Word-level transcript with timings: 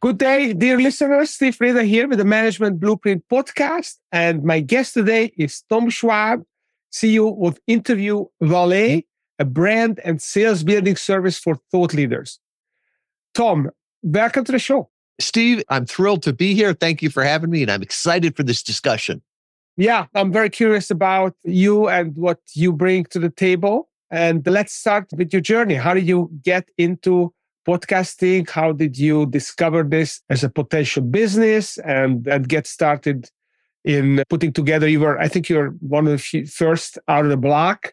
Good 0.00 0.18
day, 0.18 0.52
dear 0.52 0.78
listeners. 0.78 1.30
Steve 1.30 1.58
Preda 1.58 1.84
here 1.84 2.06
with 2.06 2.18
the 2.18 2.24
Management 2.24 2.78
Blueprint 2.78 3.24
podcast. 3.28 3.96
And 4.12 4.44
my 4.44 4.60
guest 4.60 4.94
today 4.94 5.32
is 5.36 5.64
Tom 5.68 5.90
Schwab, 5.90 6.44
CEO 6.92 7.44
of 7.44 7.58
Interview 7.66 8.26
Valet, 8.40 9.06
a 9.40 9.44
brand 9.44 9.98
and 10.04 10.22
sales 10.22 10.62
building 10.62 10.94
service 10.94 11.36
for 11.36 11.56
thought 11.72 11.94
leaders. 11.94 12.38
Tom, 13.34 13.70
welcome 14.04 14.44
to 14.44 14.52
the 14.52 14.60
show. 14.60 14.88
Steve, 15.18 15.64
I'm 15.68 15.84
thrilled 15.84 16.22
to 16.22 16.32
be 16.32 16.54
here. 16.54 16.74
Thank 16.74 17.02
you 17.02 17.10
for 17.10 17.24
having 17.24 17.50
me, 17.50 17.62
and 17.62 17.70
I'm 17.70 17.82
excited 17.82 18.36
for 18.36 18.44
this 18.44 18.62
discussion. 18.62 19.20
Yeah, 19.76 20.06
I'm 20.14 20.30
very 20.30 20.50
curious 20.50 20.92
about 20.92 21.34
you 21.42 21.88
and 21.88 22.14
what 22.14 22.38
you 22.54 22.72
bring 22.72 23.06
to 23.06 23.18
the 23.18 23.30
table. 23.30 23.88
And 24.12 24.46
let's 24.46 24.72
start 24.72 25.08
with 25.16 25.32
your 25.32 25.42
journey. 25.42 25.74
How 25.74 25.92
did 25.92 26.06
you 26.06 26.30
get 26.44 26.68
into 26.78 27.34
podcasting? 27.68 28.48
How 28.48 28.72
did 28.72 28.98
you 28.98 29.26
discover 29.26 29.82
this 29.82 30.22
as 30.30 30.42
a 30.42 30.48
potential 30.48 31.02
business 31.02 31.76
and, 31.78 32.26
and 32.26 32.48
get 32.48 32.66
started 32.66 33.30
in 33.84 34.22
putting 34.30 34.54
together? 34.54 34.88
You 34.88 35.00
were, 35.00 35.18
I 35.20 35.28
think, 35.28 35.50
you're 35.50 35.70
one 35.80 36.06
of 36.06 36.12
the 36.12 36.46
first 36.46 36.98
out 37.08 37.24
of 37.24 37.30
the 37.30 37.36
block 37.36 37.92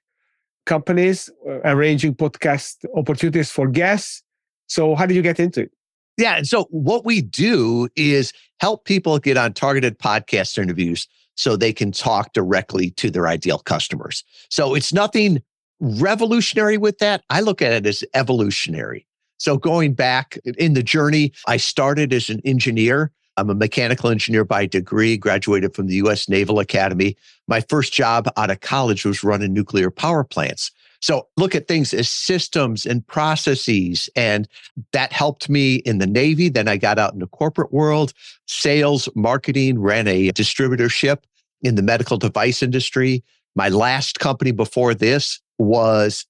companies 0.65 1.29
uh, 1.45 1.59
arranging 1.65 2.15
podcast 2.15 2.85
opportunities 2.95 3.51
for 3.51 3.67
guests. 3.67 4.23
So, 4.67 4.95
how 4.95 5.05
did 5.05 5.15
you 5.15 5.21
get 5.21 5.39
into 5.39 5.63
it? 5.63 5.71
Yeah. 6.17 6.37
And 6.37 6.47
So, 6.47 6.63
what 6.69 7.03
we 7.03 7.21
do 7.21 7.89
is 7.97 8.31
help 8.61 8.85
people 8.85 9.19
get 9.19 9.35
on 9.35 9.53
targeted 9.53 9.99
podcast 9.99 10.57
interviews 10.57 11.07
so 11.35 11.57
they 11.57 11.73
can 11.73 11.91
talk 11.91 12.31
directly 12.31 12.91
to 12.91 13.11
their 13.11 13.27
ideal 13.27 13.59
customers. 13.59 14.23
So, 14.49 14.73
it's 14.73 14.93
nothing 14.93 15.43
revolutionary 15.81 16.77
with 16.77 16.99
that. 16.99 17.23
I 17.29 17.41
look 17.41 17.61
at 17.61 17.73
it 17.73 17.85
as 17.85 18.05
evolutionary. 18.13 19.05
So, 19.37 19.57
going 19.57 19.93
back 19.93 20.37
in 20.57 20.73
the 20.73 20.83
journey, 20.83 21.31
I 21.47 21.57
started 21.57 22.13
as 22.13 22.29
an 22.29 22.41
engineer. 22.45 23.11
I'm 23.37 23.49
a 23.49 23.55
mechanical 23.55 24.09
engineer 24.09 24.45
by 24.45 24.65
degree, 24.65 25.17
graduated 25.17 25.75
from 25.75 25.87
the 25.87 25.95
US 25.95 26.29
Naval 26.29 26.59
Academy. 26.59 27.17
My 27.47 27.61
first 27.61 27.91
job 27.91 28.29
out 28.37 28.49
of 28.49 28.61
college 28.61 29.05
was 29.05 29.23
running 29.23 29.53
nuclear 29.53 29.91
power 29.91 30.23
plants. 30.23 30.71
So 31.01 31.27
look 31.37 31.53
at 31.53 31.67
things 31.67 31.93
as 31.93 32.09
systems 32.09 32.85
and 32.85 33.05
processes. 33.05 34.09
And 34.15 34.47
that 34.91 35.11
helped 35.11 35.49
me 35.49 35.75
in 35.75 35.99
the 35.99 36.07
Navy. 36.07 36.49
Then 36.49 36.67
I 36.67 36.77
got 36.77 36.97
out 36.97 37.13
in 37.13 37.19
the 37.19 37.27
corporate 37.27 37.71
world, 37.71 38.13
sales, 38.47 39.07
marketing, 39.15 39.79
ran 39.79 40.07
a 40.07 40.31
distributorship 40.31 41.19
in 41.61 41.75
the 41.75 41.83
medical 41.83 42.17
device 42.17 42.63
industry. 42.63 43.23
My 43.55 43.69
last 43.69 44.19
company 44.19 44.51
before 44.51 44.93
this 44.93 45.39
was 45.59 46.25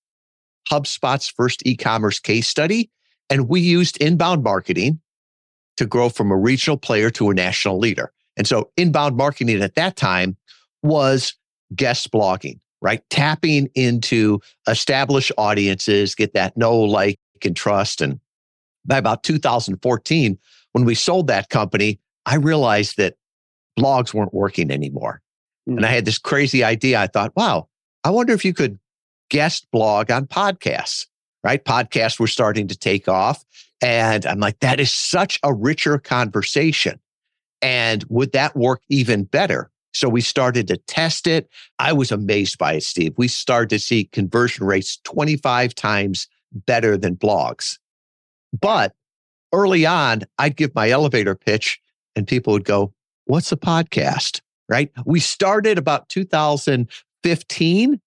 HubSpot's 0.70 1.30
first 1.30 1.66
e 1.66 1.78
commerce 1.78 2.20
case 2.20 2.48
study. 2.48 2.90
And 3.30 3.50
we 3.50 3.60
used 3.60 3.98
inbound 3.98 4.44
marketing 4.44 5.00
to 5.78 5.86
grow 5.86 6.10
from 6.10 6.32
a 6.32 6.38
regional 6.38 6.78
player 6.78 7.10
to 7.12 7.30
a 7.30 7.34
national 7.34 7.80
leader. 7.80 8.12
And 8.38 8.48
so 8.48 8.72
inbound 8.78 9.18
marketing 9.18 9.62
at 9.62 9.76
that 9.76 9.96
time 9.96 10.38
was 10.84 11.36
guest 11.76 12.12
blogging, 12.12 12.60
right? 12.82 13.02
Tapping 13.10 13.70
into 13.76 14.40
established 14.68 15.32
audiences, 15.38 16.16
get 16.16 16.34
that 16.34 16.56
know, 16.56 16.78
like, 16.78 17.20
and 17.44 17.56
trust. 17.56 18.02
And 18.02 18.20
by 18.86 18.98
about 18.98 19.24
2014, 19.24 20.38
when 20.72 20.86
we 20.86 20.96
sold 20.96 21.28
that 21.28 21.50
company, 21.50 22.00
I 22.26 22.36
realized 22.36 22.98
that 22.98 23.16
blogs 23.78 24.14
weren't 24.14 24.34
working 24.34 24.72
anymore. 24.72 25.22
Mm. 25.70 25.78
And 25.78 25.86
I 25.86 25.90
had 25.90 26.06
this 26.06 26.18
crazy 26.18 26.64
idea. 26.64 27.00
I 27.00 27.08
thought, 27.08 27.36
wow, 27.36 27.68
I 28.04 28.10
wonder 28.10 28.34
if 28.34 28.44
you 28.44 28.54
could 28.54 28.80
guest 29.30 29.68
blog 29.72 30.12
on 30.12 30.28
podcasts, 30.28 31.06
right? 31.46 31.64
Podcasts 31.64 32.20
were 32.20 32.28
starting 32.28 32.68
to 32.68 32.76
take 32.76 33.08
off. 33.08 33.46
And 33.80 34.26
I'm 34.26 34.40
like, 34.40 34.60
that 34.60 34.80
is 34.80 34.92
such 34.92 35.40
a 35.44 35.54
richer 35.54 36.00
conversation. 36.00 37.00
And 37.62 38.04
would 38.10 38.32
that 38.32 38.56
work 38.56 38.82
even 38.90 39.26
better? 39.26 39.70
So 39.94 40.10
we 40.10 40.22
started 40.22 40.68
to 40.68 40.78
test 40.78 41.28
it. 41.28 41.48
I 41.78 41.94
was 41.94 42.12
amazed 42.12 42.58
by 42.58 42.74
it, 42.74 42.84
Steve. 42.84 43.14
We 43.16 43.28
started 43.28 43.70
to 43.70 43.80
see 43.80 44.06
conversion 44.06 44.66
rates 44.66 44.98
25 45.04 45.76
times 45.76 46.28
better 46.52 46.98
than 46.98 47.16
blogs. 47.16 47.78
But 48.60 48.94
early 49.54 49.86
on, 49.86 50.24
I'd 50.40 50.58
give 50.58 50.74
my 50.74 50.90
elevator 50.90 51.36
pitch 51.36 51.80
and 52.16 52.28
people 52.28 52.54
would 52.54 52.66
go, 52.66 52.92
What's 53.26 53.52
a 53.52 53.58
podcast? 53.58 54.42
Right? 54.68 54.92
We 55.06 55.20
started 55.20 55.78
about 55.78 56.10
2015 56.10 58.02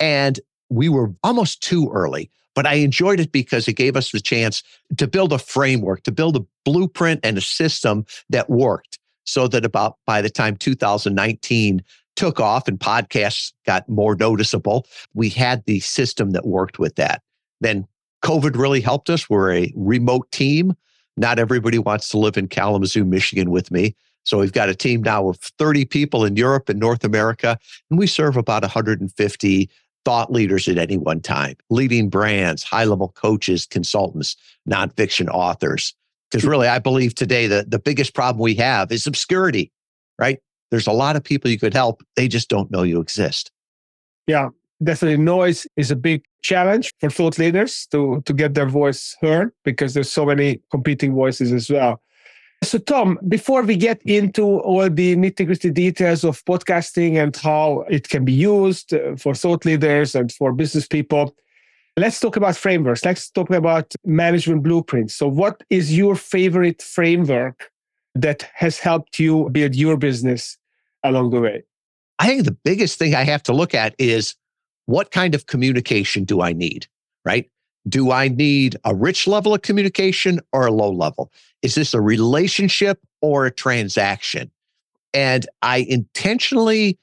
and 0.00 0.40
we 0.70 0.88
were 0.88 1.12
almost 1.22 1.62
too 1.62 1.90
early, 1.92 2.30
but 2.60 2.66
I 2.66 2.74
enjoyed 2.74 3.20
it 3.20 3.32
because 3.32 3.66
it 3.68 3.72
gave 3.72 3.96
us 3.96 4.12
the 4.12 4.20
chance 4.20 4.62
to 4.98 5.06
build 5.06 5.32
a 5.32 5.38
framework, 5.38 6.02
to 6.02 6.12
build 6.12 6.36
a 6.36 6.44
blueprint 6.66 7.20
and 7.22 7.38
a 7.38 7.40
system 7.40 8.04
that 8.28 8.50
worked 8.50 8.98
so 9.24 9.48
that 9.48 9.64
about 9.64 9.96
by 10.04 10.20
the 10.20 10.28
time 10.28 10.56
2019 10.56 11.82
took 12.16 12.38
off 12.38 12.68
and 12.68 12.78
podcasts 12.78 13.54
got 13.64 13.88
more 13.88 14.14
noticeable, 14.14 14.86
we 15.14 15.30
had 15.30 15.64
the 15.64 15.80
system 15.80 16.32
that 16.32 16.44
worked 16.44 16.78
with 16.78 16.96
that. 16.96 17.22
Then 17.62 17.86
COVID 18.22 18.58
really 18.58 18.82
helped 18.82 19.08
us. 19.08 19.30
We're 19.30 19.54
a 19.54 19.72
remote 19.74 20.30
team. 20.30 20.74
Not 21.16 21.38
everybody 21.38 21.78
wants 21.78 22.10
to 22.10 22.18
live 22.18 22.36
in 22.36 22.46
Kalamazoo, 22.46 23.06
Michigan 23.06 23.50
with 23.50 23.70
me. 23.70 23.96
So 24.24 24.36
we've 24.36 24.52
got 24.52 24.68
a 24.68 24.74
team 24.74 25.00
now 25.02 25.30
of 25.30 25.38
30 25.38 25.86
people 25.86 26.26
in 26.26 26.36
Europe 26.36 26.68
and 26.68 26.78
North 26.78 27.04
America, 27.04 27.58
and 27.88 27.98
we 27.98 28.06
serve 28.06 28.36
about 28.36 28.60
150 28.60 29.70
thought 30.04 30.32
leaders 30.32 30.68
at 30.68 30.78
any 30.78 30.96
one 30.96 31.20
time, 31.20 31.56
leading 31.68 32.08
brands, 32.08 32.62
high 32.62 32.84
level 32.84 33.08
coaches, 33.08 33.66
consultants, 33.66 34.36
nonfiction 34.68 35.28
authors. 35.28 35.94
Because 36.30 36.44
really, 36.44 36.68
I 36.68 36.78
believe 36.78 37.14
today 37.14 37.46
that 37.48 37.70
the 37.70 37.78
biggest 37.78 38.14
problem 38.14 38.42
we 38.42 38.54
have 38.54 38.92
is 38.92 39.06
obscurity, 39.06 39.72
right? 40.18 40.38
There's 40.70 40.86
a 40.86 40.92
lot 40.92 41.16
of 41.16 41.24
people 41.24 41.50
you 41.50 41.58
could 41.58 41.74
help. 41.74 42.02
They 42.14 42.28
just 42.28 42.48
don't 42.48 42.70
know 42.70 42.82
you 42.82 43.00
exist. 43.00 43.50
Yeah, 44.26 44.50
definitely. 44.82 45.22
Noise 45.22 45.66
is 45.76 45.90
a 45.90 45.96
big 45.96 46.22
challenge 46.42 46.92
for 47.00 47.10
thought 47.10 47.38
leaders 47.38 47.88
to, 47.90 48.22
to 48.24 48.32
get 48.32 48.54
their 48.54 48.68
voice 48.68 49.16
heard 49.20 49.50
because 49.64 49.94
there's 49.94 50.10
so 50.10 50.24
many 50.24 50.60
competing 50.70 51.14
voices 51.14 51.52
as 51.52 51.68
well. 51.68 52.00
So, 52.62 52.78
Tom, 52.78 53.18
before 53.26 53.62
we 53.62 53.76
get 53.76 54.02
into 54.02 54.42
all 54.42 54.90
the 54.90 55.16
nitty 55.16 55.46
gritty 55.46 55.70
details 55.70 56.24
of 56.24 56.44
podcasting 56.44 57.16
and 57.16 57.34
how 57.34 57.86
it 57.88 58.10
can 58.10 58.24
be 58.24 58.34
used 58.34 58.92
uh, 58.92 59.16
for 59.16 59.34
thought 59.34 59.64
leaders 59.64 60.14
and 60.14 60.30
for 60.30 60.52
business 60.52 60.86
people, 60.86 61.34
let's 61.96 62.20
talk 62.20 62.36
about 62.36 62.56
frameworks. 62.56 63.02
Let's 63.02 63.30
talk 63.30 63.50
about 63.50 63.94
management 64.04 64.62
blueprints. 64.62 65.14
So, 65.14 65.26
what 65.26 65.62
is 65.70 65.96
your 65.96 66.14
favorite 66.16 66.82
framework 66.82 67.70
that 68.14 68.46
has 68.54 68.78
helped 68.78 69.18
you 69.18 69.48
build 69.50 69.74
your 69.74 69.96
business 69.96 70.58
along 71.02 71.30
the 71.30 71.40
way? 71.40 71.62
I 72.18 72.26
think 72.26 72.44
the 72.44 72.58
biggest 72.62 72.98
thing 72.98 73.14
I 73.14 73.24
have 73.24 73.42
to 73.44 73.54
look 73.54 73.74
at 73.74 73.94
is 73.98 74.34
what 74.84 75.12
kind 75.12 75.34
of 75.34 75.46
communication 75.46 76.24
do 76.24 76.42
I 76.42 76.52
need, 76.52 76.86
right? 77.24 77.50
Do 77.88 78.12
I 78.12 78.28
need 78.28 78.76
a 78.84 78.94
rich 78.94 79.26
level 79.26 79.54
of 79.54 79.62
communication 79.62 80.40
or 80.52 80.66
a 80.66 80.72
low 80.72 80.90
level? 80.90 81.32
Is 81.62 81.74
this 81.74 81.94
a 81.94 82.00
relationship 82.00 83.00
or 83.22 83.46
a 83.46 83.50
transaction? 83.50 84.50
And 85.14 85.46
I 85.62 85.78
intentionally 85.88 86.98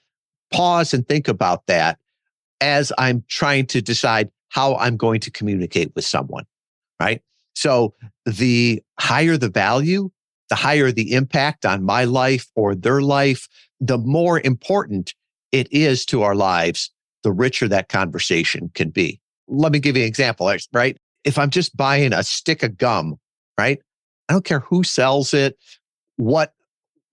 pause 0.51 0.93
and 0.93 1.07
think 1.07 1.27
about 1.27 1.65
that 1.67 1.99
as 2.61 2.91
I'm 2.97 3.23
trying 3.27 3.65
to 3.67 3.81
decide 3.81 4.29
how 4.49 4.75
I'm 4.75 4.97
going 4.97 5.19
to 5.21 5.31
communicate 5.31 5.91
with 5.95 6.05
someone, 6.05 6.45
right? 6.99 7.21
So 7.55 7.93
the 8.25 8.81
higher 8.99 9.37
the 9.37 9.49
value, 9.49 10.09
the 10.49 10.55
higher 10.55 10.91
the 10.91 11.13
impact 11.13 11.65
on 11.65 11.83
my 11.83 12.05
life 12.05 12.47
or 12.55 12.75
their 12.75 13.01
life, 13.01 13.47
the 13.79 13.97
more 13.97 14.39
important 14.39 15.13
it 15.51 15.71
is 15.71 16.05
to 16.05 16.23
our 16.23 16.35
lives, 16.35 16.91
the 17.23 17.31
richer 17.31 17.67
that 17.67 17.89
conversation 17.89 18.71
can 18.73 18.89
be 18.89 19.19
let 19.47 19.71
me 19.71 19.79
give 19.79 19.95
you 19.95 20.03
an 20.03 20.07
example, 20.07 20.51
right? 20.73 20.97
If 21.23 21.37
I'm 21.37 21.49
just 21.49 21.75
buying 21.75 22.13
a 22.13 22.23
stick 22.23 22.63
of 22.63 22.77
gum, 22.77 23.19
right? 23.57 23.79
I 24.29 24.33
don't 24.33 24.45
care 24.45 24.59
who 24.59 24.83
sells 24.83 25.33
it, 25.33 25.57
what, 26.17 26.53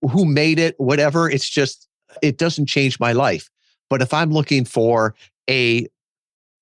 who 0.01 0.25
made 0.25 0.59
it, 0.59 0.75
whatever. 0.77 1.29
It's 1.29 1.49
just, 1.49 1.87
it 2.21 2.37
doesn't 2.37 2.67
change 2.67 2.99
my 2.99 3.13
life. 3.13 3.49
But 3.89 4.01
if 4.01 4.13
I'm 4.13 4.31
looking 4.31 4.65
for 4.65 5.15
a 5.49 5.87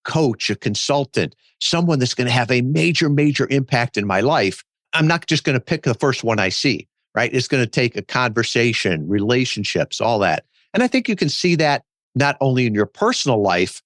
coach, 0.03 0.49
a 0.49 0.55
consultant, 0.55 1.35
someone 1.59 1.99
that's 1.99 2.13
going 2.13 2.27
to 2.27 2.33
have 2.33 2.51
a 2.51 2.61
major, 2.61 3.09
major 3.09 3.47
impact 3.49 3.97
in 3.97 4.05
my 4.05 4.21
life, 4.21 4.63
I'm 4.93 5.07
not 5.07 5.25
just 5.25 5.43
going 5.43 5.57
to 5.57 5.63
pick 5.63 5.83
the 5.83 5.93
first 5.95 6.23
one 6.23 6.39
I 6.39 6.49
see, 6.49 6.87
right? 7.15 7.33
It's 7.33 7.47
going 7.47 7.63
to 7.63 7.69
take 7.69 7.95
a 7.95 8.01
conversation, 8.01 9.07
relationships, 9.07 10.01
all 10.01 10.19
that. 10.19 10.45
And 10.73 10.83
I 10.83 10.87
think 10.87 11.07
you 11.07 11.15
can 11.15 11.29
see 11.29 11.55
that 11.55 11.83
not 12.15 12.37
only 12.41 12.65
in 12.65 12.75
your 12.75 12.85
personal 12.85 13.41
life, 13.41 13.81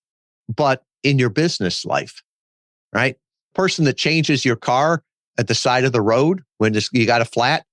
but 0.53 0.83
in 1.03 1.19
your 1.19 1.29
business 1.29 1.85
life, 1.85 2.21
right? 2.93 3.15
Person 3.53 3.85
that 3.85 3.97
changes 3.97 4.45
your 4.45 4.55
car 4.55 5.03
at 5.37 5.47
the 5.47 5.55
side 5.55 5.85
of 5.85 5.91
the 5.91 6.01
road 6.01 6.41
when 6.57 6.75
you 6.91 7.05
got 7.05 7.21
a 7.21 7.25
flat, 7.25 7.65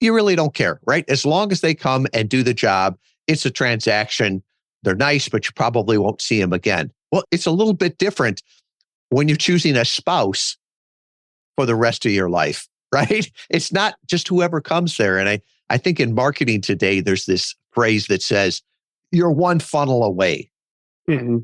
you 0.00 0.14
really 0.14 0.36
don't 0.36 0.54
care, 0.54 0.80
right? 0.86 1.04
As 1.08 1.24
long 1.24 1.52
as 1.52 1.60
they 1.60 1.74
come 1.74 2.06
and 2.12 2.28
do 2.28 2.42
the 2.42 2.54
job, 2.54 2.96
it's 3.26 3.44
a 3.46 3.50
transaction. 3.50 4.42
They're 4.82 4.94
nice, 4.94 5.28
but 5.28 5.46
you 5.46 5.52
probably 5.54 5.98
won't 5.98 6.22
see 6.22 6.40
them 6.40 6.52
again. 6.52 6.92
Well, 7.10 7.24
it's 7.30 7.46
a 7.46 7.50
little 7.50 7.74
bit 7.74 7.98
different 7.98 8.42
when 9.10 9.28
you're 9.28 9.36
choosing 9.36 9.76
a 9.76 9.84
spouse 9.84 10.56
for 11.56 11.66
the 11.66 11.74
rest 11.74 12.06
of 12.06 12.12
your 12.12 12.30
life. 12.30 12.68
right? 12.92 13.30
It's 13.50 13.72
not 13.72 13.96
just 14.06 14.28
whoever 14.28 14.60
comes 14.60 14.96
there. 14.96 15.18
And 15.18 15.28
I, 15.28 15.40
I 15.68 15.76
think 15.76 16.00
in 16.00 16.14
marketing 16.14 16.62
today, 16.62 17.00
there's 17.00 17.26
this 17.26 17.54
phrase 17.72 18.06
that 18.06 18.22
says, 18.22 18.62
you're 19.12 19.30
one 19.30 19.60
funnel 19.60 20.04
away. 20.04 20.50
Mm-hmm. 21.08 21.38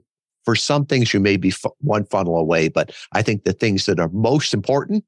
For 0.45 0.55
some 0.55 0.85
things, 0.85 1.15
you 1.15 1.21
may 1.21 1.37
be 1.37 1.49
f- 1.49 1.73
one 1.79 2.05
funnel 2.07 2.37
away, 2.37 2.69
but 2.69 2.95
I 3.13 3.23
think 3.23 3.45
the 3.45 3.53
things 3.53 3.87
that 3.87 3.99
are 3.99 4.11
most 4.11 4.53
important, 4.53 5.05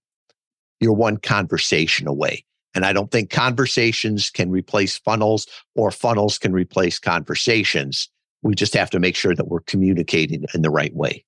you're 0.80 0.92
one 0.92 1.18
conversation 1.18 2.06
away. 2.06 2.44
And 2.74 2.84
I 2.84 2.92
don't 2.92 3.10
think 3.10 3.30
conversations 3.30 4.28
can 4.28 4.50
replace 4.50 4.98
funnels 4.98 5.46
or 5.74 5.90
funnels 5.90 6.36
can 6.36 6.52
replace 6.52 6.98
conversations. 6.98 8.10
We 8.42 8.54
just 8.54 8.74
have 8.74 8.90
to 8.90 9.00
make 9.00 9.16
sure 9.16 9.34
that 9.34 9.48
we're 9.48 9.60
communicating 9.60 10.44
in 10.54 10.62
the 10.62 10.70
right 10.70 10.94
way. 10.94 11.24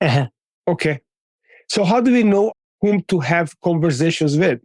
Uh-huh. 0.00 0.26
Okay. 0.66 1.00
So, 1.68 1.84
how 1.84 2.00
do 2.00 2.12
we 2.12 2.24
know 2.24 2.52
whom 2.80 3.02
to 3.04 3.20
have 3.20 3.58
conversations 3.60 4.36
with? 4.36 4.60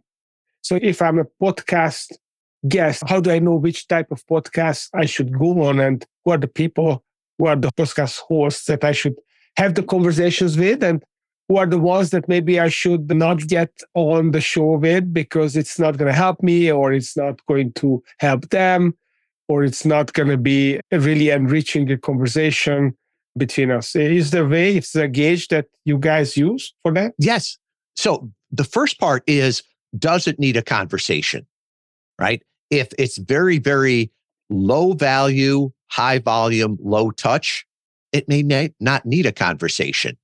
So, 0.62 0.78
if 0.82 1.00
I'm 1.00 1.20
a 1.20 1.26
podcast 1.40 2.12
guest, 2.66 3.04
how 3.06 3.20
do 3.20 3.30
I 3.30 3.38
know 3.38 3.54
which 3.54 3.86
type 3.86 4.10
of 4.10 4.26
podcast 4.26 4.88
I 4.94 5.06
should 5.06 5.38
go 5.38 5.62
on 5.62 5.78
and 5.78 6.04
who 6.24 6.32
are 6.32 6.38
the 6.38 6.48
people, 6.48 7.04
who 7.38 7.46
are 7.46 7.56
the 7.56 7.70
podcast 7.72 8.20
hosts 8.20 8.66
that 8.66 8.84
I 8.84 8.92
should 8.92 9.14
have 9.56 9.74
the 9.74 9.82
conversations 9.82 10.56
with? 10.56 10.82
And 10.82 11.02
who 11.48 11.56
are 11.56 11.66
the 11.66 11.78
ones 11.78 12.10
that 12.10 12.28
maybe 12.28 12.58
I 12.58 12.68
should 12.68 13.08
not 13.14 13.46
get 13.46 13.70
on 13.94 14.32
the 14.32 14.40
show 14.40 14.76
with 14.76 15.12
because 15.12 15.56
it's 15.56 15.78
not 15.78 15.96
going 15.96 16.10
to 16.10 16.16
help 16.16 16.42
me 16.42 16.70
or 16.70 16.92
it's 16.92 17.16
not 17.16 17.44
going 17.46 17.72
to 17.74 18.02
help 18.18 18.48
them 18.50 18.94
or 19.48 19.64
it's 19.64 19.84
not 19.84 20.12
going 20.12 20.28
to 20.28 20.36
be 20.36 20.80
really 20.90 21.30
enriching 21.30 21.86
conversation 22.00 22.96
between 23.36 23.70
us. 23.70 23.94
Is 23.94 24.30
there 24.30 24.44
a 24.44 24.48
way, 24.48 24.78
is 24.78 24.92
there 24.92 25.04
a 25.04 25.08
gauge 25.08 25.48
that 25.48 25.66
you 25.84 25.98
guys 25.98 26.36
use 26.36 26.74
for 26.82 26.92
that? 26.94 27.12
Yes. 27.18 27.58
So 27.94 28.30
the 28.50 28.64
first 28.64 28.98
part 28.98 29.22
is 29.26 29.62
does 29.96 30.26
it 30.26 30.38
need 30.38 30.56
a 30.56 30.62
conversation? 30.62 31.46
Right? 32.18 32.42
If 32.70 32.88
it's 32.98 33.18
very, 33.18 33.58
very 33.58 34.10
low 34.50 34.94
value, 34.94 35.70
high 35.88 36.18
volume, 36.18 36.78
low 36.80 37.10
touch, 37.10 37.66
it 38.12 38.28
may 38.28 38.70
not 38.80 39.06
need 39.06 39.26
a 39.26 39.32
conversation. 39.32 40.16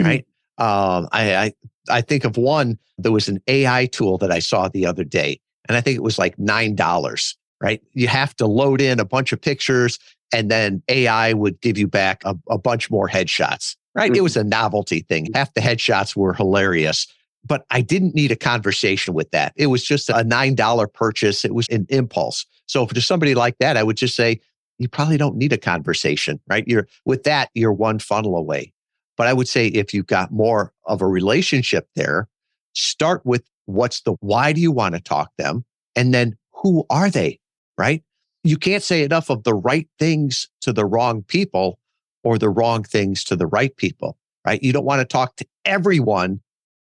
right? 0.00 0.26
Um, 0.60 1.08
I, 1.12 1.36
I 1.36 1.52
I 1.88 2.00
think 2.00 2.24
of 2.24 2.36
one. 2.36 2.80
There 2.98 3.12
was 3.12 3.28
an 3.28 3.40
AI 3.46 3.86
tool 3.86 4.18
that 4.18 4.32
I 4.32 4.40
saw 4.40 4.66
the 4.66 4.86
other 4.86 5.04
day, 5.04 5.38
and 5.68 5.76
I 5.76 5.80
think 5.80 5.96
it 5.96 6.02
was 6.02 6.18
like 6.18 6.36
nine 6.36 6.74
dollars. 6.74 7.36
Right? 7.60 7.80
You 7.92 8.08
have 8.08 8.34
to 8.38 8.46
load 8.48 8.80
in 8.80 8.98
a 8.98 9.04
bunch 9.04 9.32
of 9.32 9.40
pictures, 9.40 10.00
and 10.32 10.50
then 10.50 10.82
AI 10.88 11.32
would 11.32 11.60
give 11.60 11.78
you 11.78 11.86
back 11.86 12.22
a, 12.24 12.36
a 12.50 12.58
bunch 12.58 12.90
more 12.90 13.08
headshots. 13.08 13.76
Right? 13.94 14.10
Mm-hmm. 14.10 14.18
It 14.18 14.22
was 14.22 14.36
a 14.36 14.42
novelty 14.42 15.02
thing. 15.08 15.28
Half 15.32 15.54
the 15.54 15.60
headshots 15.60 16.16
were 16.16 16.34
hilarious, 16.34 17.06
but 17.44 17.64
I 17.70 17.80
didn't 17.80 18.14
need 18.16 18.32
a 18.32 18.36
conversation 18.36 19.14
with 19.14 19.30
that. 19.30 19.52
It 19.56 19.68
was 19.68 19.84
just 19.84 20.10
a 20.10 20.24
nine 20.24 20.56
dollar 20.56 20.88
purchase. 20.88 21.44
It 21.44 21.54
was 21.54 21.68
an 21.68 21.86
impulse. 21.88 22.46
So 22.66 22.86
for 22.86 23.00
somebody 23.00 23.34
like 23.34 23.58
that, 23.58 23.76
I 23.76 23.82
would 23.82 23.96
just 23.96 24.16
say, 24.16 24.40
you 24.78 24.88
probably 24.88 25.16
don't 25.16 25.36
need 25.36 25.52
a 25.52 25.58
conversation, 25.58 26.40
right? 26.48 26.64
You're 26.66 26.86
with 27.04 27.24
that, 27.24 27.50
you're 27.54 27.72
one 27.72 27.98
funnel 27.98 28.36
away. 28.36 28.72
But 29.16 29.26
I 29.26 29.32
would 29.32 29.48
say 29.48 29.66
if 29.66 29.92
you've 29.92 30.06
got 30.06 30.32
more 30.32 30.72
of 30.86 31.02
a 31.02 31.06
relationship 31.06 31.88
there, 31.96 32.28
start 32.74 33.24
with 33.26 33.44
what's 33.66 34.02
the 34.02 34.14
why 34.20 34.52
do 34.52 34.60
you 34.60 34.72
want 34.72 34.94
to 34.94 35.00
talk 35.00 35.32
them? 35.36 35.64
And 35.96 36.14
then 36.14 36.36
who 36.52 36.86
are 36.88 37.10
they? 37.10 37.40
Right? 37.76 38.02
You 38.44 38.56
can't 38.56 38.82
say 38.82 39.02
enough 39.02 39.30
of 39.30 39.42
the 39.42 39.54
right 39.54 39.88
things 39.98 40.48
to 40.60 40.72
the 40.72 40.86
wrong 40.86 41.22
people 41.24 41.78
or 42.22 42.38
the 42.38 42.48
wrong 42.48 42.84
things 42.84 43.24
to 43.24 43.36
the 43.36 43.46
right 43.46 43.76
people, 43.76 44.16
right? 44.46 44.62
You 44.62 44.72
don't 44.72 44.84
want 44.84 45.00
to 45.00 45.04
talk 45.04 45.36
to 45.36 45.46
everyone. 45.64 46.40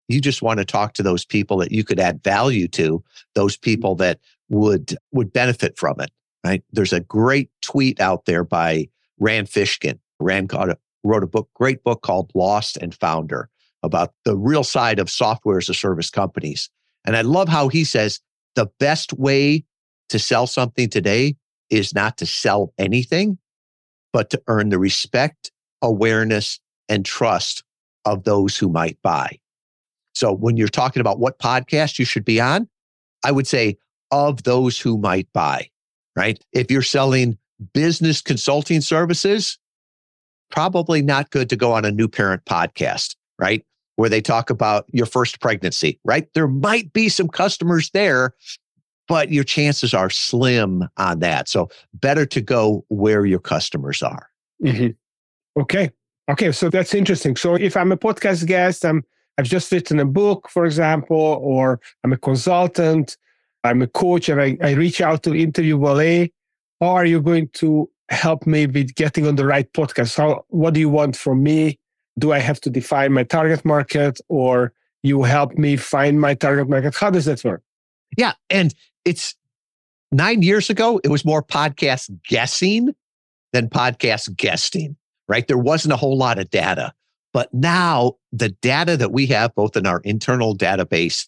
You 0.07 0.21
just 0.21 0.41
want 0.41 0.59
to 0.59 0.65
talk 0.65 0.93
to 0.93 1.03
those 1.03 1.25
people 1.25 1.57
that 1.57 1.71
you 1.71 1.83
could 1.83 1.99
add 1.99 2.23
value 2.23 2.67
to, 2.69 3.03
those 3.35 3.55
mm-hmm. 3.55 3.63
people 3.63 3.95
that 3.95 4.19
would 4.49 4.97
would 5.11 5.31
benefit 5.33 5.77
from 5.77 5.99
it, 5.99 6.11
right? 6.45 6.63
There's 6.71 6.93
a 6.93 6.99
great 6.99 7.49
tweet 7.61 7.99
out 7.99 8.25
there 8.25 8.43
by 8.43 8.87
Rand 9.19 9.47
Fishkin. 9.47 9.99
Rand 10.19 10.53
wrote 11.03 11.23
a 11.23 11.27
book, 11.27 11.49
great 11.55 11.83
book 11.83 12.03
called 12.03 12.31
Lost 12.35 12.77
and 12.77 12.93
Founder 12.93 13.49
about 13.83 14.13
the 14.25 14.37
real 14.37 14.63
side 14.63 14.99
of 14.99 15.09
software 15.09 15.57
as 15.57 15.69
a 15.69 15.73
service 15.73 16.09
companies. 16.09 16.69
And 17.05 17.17
I 17.17 17.21
love 17.21 17.49
how 17.49 17.67
he 17.67 17.83
says 17.83 18.19
the 18.55 18.67
best 18.79 19.13
way 19.13 19.65
to 20.09 20.19
sell 20.19 20.47
something 20.47 20.89
today 20.89 21.35
is 21.69 21.93
not 21.93 22.17
to 22.17 22.25
sell 22.25 22.73
anything, 22.77 23.37
but 24.13 24.29
to 24.29 24.41
earn 24.47 24.69
the 24.69 24.79
respect, 24.79 25.51
awareness, 25.81 26.59
and 26.87 27.05
trust 27.05 27.63
of 28.05 28.23
those 28.23 28.55
who 28.55 28.69
might 28.69 28.99
buy. 29.01 29.39
So 30.13 30.31
when 30.31 30.57
you're 30.57 30.67
talking 30.67 31.01
about 31.01 31.19
what 31.19 31.39
podcast 31.39 31.97
you 31.99 32.05
should 32.05 32.23
be 32.23 32.39
on, 32.39 32.69
I 33.23 33.31
would 33.31 33.47
say 33.47 33.77
of 34.11 34.43
those 34.43 34.79
who 34.79 34.97
might 34.97 35.27
buy, 35.33 35.69
right? 36.15 36.43
If 36.53 36.71
you're 36.71 36.81
selling 36.81 37.37
business 37.73 38.21
consulting 38.21 38.81
services, 38.81 39.57
probably 40.51 41.01
not 41.01 41.31
good 41.31 41.49
to 41.49 41.55
go 41.55 41.73
on 41.73 41.85
a 41.85 41.91
new 41.91 42.07
parent 42.07 42.43
podcast, 42.45 43.15
right? 43.39 43.65
Where 43.95 44.09
they 44.09 44.21
talk 44.21 44.49
about 44.49 44.85
your 44.91 45.05
first 45.05 45.39
pregnancy, 45.39 45.99
right? 46.03 46.27
There 46.33 46.47
might 46.47 46.91
be 46.93 47.09
some 47.09 47.27
customers 47.27 47.89
there, 47.91 48.33
but 49.07 49.31
your 49.31 49.43
chances 49.43 49.93
are 49.93 50.09
slim 50.09 50.87
on 50.97 51.19
that. 51.19 51.47
So 51.47 51.69
better 51.93 52.25
to 52.25 52.41
go 52.41 52.85
where 52.89 53.25
your 53.25 53.39
customers 53.39 54.01
are. 54.03 54.29
Mm-hmm. 54.63 55.61
Okay. 55.61 55.91
Okay. 56.29 56.51
So 56.51 56.69
that's 56.69 56.93
interesting. 56.93 57.35
So 57.35 57.55
if 57.55 57.77
I'm 57.77 57.91
a 57.91 57.97
podcast 57.97 58.45
guest, 58.47 58.83
I'm 58.83 59.03
I've 59.37 59.45
just 59.45 59.71
written 59.71 59.99
a 59.99 60.05
book, 60.05 60.49
for 60.49 60.65
example, 60.65 61.17
or 61.41 61.81
I'm 62.03 62.13
a 62.13 62.17
consultant, 62.17 63.17
I'm 63.65 63.81
a 63.81 63.87
coach, 63.87 64.29
and 64.29 64.41
I, 64.41 64.57
I 64.61 64.71
reach 64.73 65.01
out 65.01 65.23
to 65.23 65.35
interview 65.35 65.79
Valet. 65.79 66.31
How 66.79 66.89
are 66.89 67.05
you 67.05 67.21
going 67.21 67.49
to 67.53 67.89
help 68.09 68.45
me 68.45 68.67
with 68.67 68.95
getting 68.95 69.27
on 69.27 69.35
the 69.35 69.45
right 69.45 69.71
podcast? 69.73 70.17
How, 70.17 70.45
what 70.49 70.73
do 70.73 70.79
you 70.79 70.89
want 70.89 71.15
from 71.15 71.43
me? 71.43 71.79
Do 72.17 72.31
I 72.31 72.39
have 72.39 72.61
to 72.61 72.69
define 72.69 73.13
my 73.13 73.23
target 73.23 73.65
market 73.65 74.19
or 74.29 74.71
you 75.03 75.23
help 75.23 75.57
me 75.57 75.75
find 75.75 76.21
my 76.21 76.33
target 76.33 76.69
market? 76.69 76.95
How 76.95 77.09
does 77.09 77.25
that 77.25 77.43
work? 77.43 77.61
Yeah. 78.17 78.33
And 78.49 78.73
it's 79.03 79.35
nine 80.11 80.41
years 80.41 80.69
ago, 80.69 80.99
it 81.03 81.09
was 81.09 81.25
more 81.25 81.43
podcast 81.43 82.09
guessing 82.27 82.93
than 83.53 83.69
podcast 83.69 84.35
guesting, 84.35 84.95
right? 85.27 85.47
There 85.47 85.57
wasn't 85.57 85.93
a 85.93 85.97
whole 85.97 86.17
lot 86.17 86.39
of 86.39 86.49
data. 86.49 86.93
But 87.33 87.53
now 87.53 88.13
the 88.31 88.49
data 88.49 88.95
that 88.97 89.11
we 89.11 89.25
have, 89.27 89.53
both 89.55 89.75
in 89.75 89.85
our 89.85 89.99
internal 90.01 90.55
database 90.55 91.27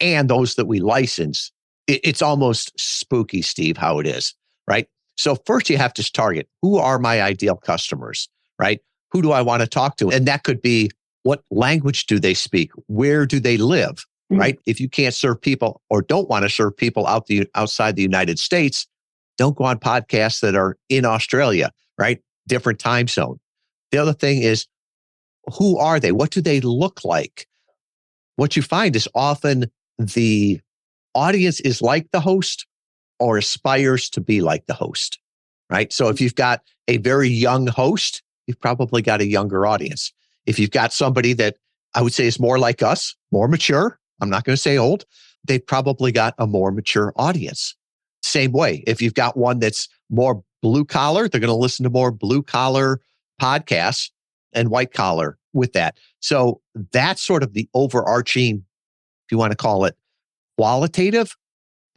and 0.00 0.28
those 0.28 0.56
that 0.56 0.66
we 0.66 0.80
license, 0.80 1.50
it's 1.86 2.22
almost 2.22 2.72
spooky, 2.78 3.42
Steve, 3.42 3.76
how 3.76 3.98
it 3.98 4.06
is, 4.06 4.34
right? 4.68 4.88
So 5.16 5.36
first 5.46 5.70
you 5.70 5.78
have 5.78 5.94
to 5.94 6.12
target 6.12 6.48
who 6.62 6.78
are 6.78 6.98
my 6.98 7.22
ideal 7.22 7.56
customers, 7.56 8.28
right? 8.58 8.80
Who 9.12 9.22
do 9.22 9.32
I 9.32 9.42
want 9.42 9.62
to 9.62 9.68
talk 9.68 9.96
to? 9.98 10.10
And 10.10 10.26
that 10.26 10.42
could 10.42 10.60
be 10.60 10.90
what 11.22 11.42
language 11.50 12.06
do 12.06 12.18
they 12.18 12.34
speak? 12.34 12.70
Where 12.86 13.26
do 13.26 13.40
they 13.40 13.56
live? 13.56 14.04
Mm-hmm. 14.30 14.40
Right? 14.40 14.58
If 14.66 14.80
you 14.80 14.88
can't 14.88 15.14
serve 15.14 15.40
people 15.40 15.80
or 15.88 16.02
don't 16.02 16.28
want 16.28 16.42
to 16.42 16.48
serve 16.48 16.76
people 16.76 17.06
out 17.06 17.26
the 17.26 17.48
outside 17.54 17.94
the 17.94 18.02
United 18.02 18.38
States, 18.38 18.86
don't 19.38 19.56
go 19.56 19.64
on 19.64 19.78
podcasts 19.78 20.40
that 20.40 20.56
are 20.56 20.76
in 20.88 21.04
Australia, 21.04 21.70
right? 21.96 22.20
Different 22.48 22.80
time 22.80 23.06
zone. 23.06 23.38
The 23.92 23.98
other 23.98 24.12
thing 24.12 24.42
is 24.42 24.66
who 25.56 25.78
are 25.78 26.00
they? 26.00 26.10
What 26.10 26.30
do 26.30 26.40
they 26.40 26.60
look 26.60 27.04
like? 27.04 27.46
What 28.34 28.56
you 28.56 28.62
find 28.62 28.96
is 28.96 29.08
often 29.14 29.70
the 29.98 30.60
audience 31.16 31.58
is 31.60 31.82
like 31.82 32.10
the 32.12 32.20
host, 32.20 32.66
or 33.18 33.38
aspires 33.38 34.10
to 34.10 34.20
be 34.20 34.42
like 34.42 34.66
the 34.66 34.74
host, 34.74 35.18
right? 35.70 35.92
So 35.92 36.08
if 36.08 36.20
you've 36.20 36.34
got 36.34 36.60
a 36.86 36.98
very 36.98 37.30
young 37.30 37.66
host, 37.66 38.22
you've 38.46 38.60
probably 38.60 39.00
got 39.00 39.22
a 39.22 39.26
younger 39.26 39.66
audience. 39.66 40.12
If 40.44 40.58
you've 40.58 40.70
got 40.70 40.92
somebody 40.92 41.32
that 41.32 41.56
I 41.94 42.02
would 42.02 42.12
say 42.12 42.26
is 42.26 42.38
more 42.38 42.58
like 42.58 42.82
us, 42.82 43.16
more 43.32 43.48
mature, 43.48 43.98
I'm 44.20 44.28
not 44.28 44.44
going 44.44 44.54
to 44.54 44.60
say 44.60 44.76
old, 44.76 45.06
they've 45.44 45.66
probably 45.66 46.12
got 46.12 46.34
a 46.38 46.46
more 46.46 46.70
mature 46.70 47.12
audience. 47.16 47.74
Same 48.22 48.52
way, 48.52 48.84
if 48.86 49.00
you've 49.00 49.14
got 49.14 49.36
one 49.36 49.60
that's 49.60 49.88
more 50.10 50.42
blue 50.60 50.84
collar, 50.84 51.28
they're 51.28 51.40
going 51.40 51.48
to 51.48 51.54
listen 51.54 51.84
to 51.84 51.90
more 51.90 52.12
blue 52.12 52.42
collar 52.42 53.00
podcasts 53.40 54.10
and 54.52 54.68
white 54.68 54.92
collar 54.92 55.38
with 55.54 55.72
that. 55.72 55.96
So 56.20 56.60
that's 56.92 57.22
sort 57.22 57.42
of 57.42 57.54
the 57.54 57.68
overarching, 57.72 58.56
if 58.56 59.32
you 59.32 59.38
want 59.38 59.52
to 59.52 59.56
call 59.56 59.86
it 59.86 59.96
qualitative 60.56 61.36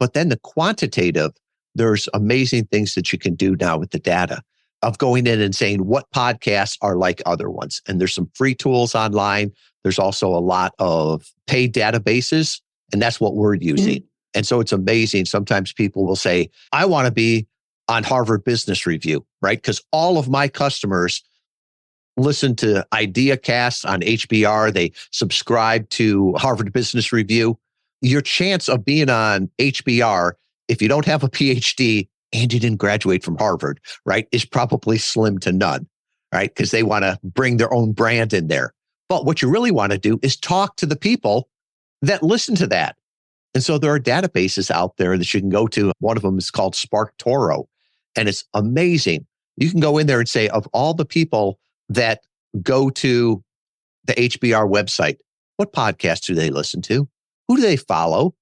but 0.00 0.14
then 0.14 0.30
the 0.30 0.38
quantitative, 0.38 1.32
there's 1.76 2.08
amazing 2.14 2.64
things 2.64 2.94
that 2.94 3.12
you 3.12 3.18
can 3.18 3.36
do 3.36 3.54
now 3.60 3.78
with 3.78 3.90
the 3.90 4.00
data 4.00 4.42
of 4.82 4.98
going 4.98 5.26
in 5.26 5.40
and 5.40 5.54
saying 5.54 5.86
what 5.86 6.10
podcasts 6.10 6.76
are 6.80 6.96
like 6.96 7.22
other 7.26 7.50
ones. 7.50 7.82
And 7.86 8.00
there's 8.00 8.14
some 8.14 8.30
free 8.34 8.54
tools 8.54 8.94
online. 8.94 9.52
There's 9.84 9.98
also 9.98 10.28
a 10.28 10.40
lot 10.40 10.72
of 10.78 11.30
paid 11.46 11.74
databases, 11.74 12.60
and 12.92 13.00
that's 13.00 13.20
what 13.20 13.36
we're 13.36 13.54
using. 13.54 13.98
Mm-hmm. 13.98 14.06
And 14.34 14.46
so 14.46 14.58
it's 14.60 14.72
amazing. 14.72 15.26
Sometimes 15.26 15.72
people 15.72 16.06
will 16.06 16.16
say, 16.16 16.48
I 16.72 16.86
want 16.86 17.06
to 17.06 17.12
be 17.12 17.46
on 17.88 18.02
Harvard 18.02 18.42
Business 18.44 18.86
Review, 18.86 19.26
right? 19.42 19.58
Because 19.58 19.82
all 19.92 20.16
of 20.16 20.28
my 20.28 20.48
customers 20.48 21.22
listen 22.16 22.56
to 22.56 22.86
IdeaCast 22.92 23.88
on 23.88 24.00
HBR. 24.00 24.72
They 24.72 24.92
subscribe 25.10 25.88
to 25.90 26.32
Harvard 26.34 26.72
Business 26.72 27.12
Review. 27.12 27.58
Your 28.02 28.20
chance 28.20 28.68
of 28.68 28.84
being 28.84 29.10
on 29.10 29.50
HBR, 29.58 30.32
if 30.68 30.80
you 30.80 30.88
don't 30.88 31.04
have 31.04 31.22
a 31.22 31.28
PhD 31.28 32.08
and 32.32 32.52
you 32.52 32.60
didn't 32.60 32.78
graduate 32.78 33.24
from 33.24 33.36
Harvard, 33.36 33.80
right, 34.06 34.26
is 34.32 34.44
probably 34.44 34.98
slim 34.98 35.38
to 35.38 35.52
none, 35.52 35.86
right? 36.32 36.54
Because 36.54 36.70
they 36.70 36.82
want 36.82 37.04
to 37.04 37.18
bring 37.22 37.56
their 37.56 37.72
own 37.74 37.92
brand 37.92 38.32
in 38.32 38.48
there. 38.48 38.72
But 39.08 39.24
what 39.26 39.42
you 39.42 39.50
really 39.50 39.72
want 39.72 39.92
to 39.92 39.98
do 39.98 40.18
is 40.22 40.36
talk 40.36 40.76
to 40.76 40.86
the 40.86 40.96
people 40.96 41.48
that 42.02 42.22
listen 42.22 42.54
to 42.56 42.66
that. 42.68 42.96
And 43.54 43.64
so 43.64 43.78
there 43.78 43.92
are 43.92 44.00
databases 44.00 44.70
out 44.70 44.96
there 44.96 45.18
that 45.18 45.34
you 45.34 45.40
can 45.40 45.50
go 45.50 45.66
to. 45.68 45.92
One 45.98 46.16
of 46.16 46.22
them 46.22 46.38
is 46.38 46.50
called 46.50 46.74
SparkToro, 46.74 47.66
and 48.16 48.28
it's 48.28 48.44
amazing. 48.54 49.26
You 49.56 49.70
can 49.70 49.80
go 49.80 49.98
in 49.98 50.06
there 50.06 50.20
and 50.20 50.28
say, 50.28 50.48
of 50.48 50.66
all 50.68 50.94
the 50.94 51.04
people 51.04 51.58
that 51.88 52.20
go 52.62 52.90
to 52.90 53.42
the 54.04 54.14
HBR 54.14 54.70
website, 54.70 55.16
what 55.56 55.72
podcasts 55.72 56.24
do 56.24 56.34
they 56.34 56.50
listen 56.50 56.80
to? 56.82 57.08
Who 57.50 57.56
do 57.56 57.62
they 57.62 57.76
follow? 57.76 58.36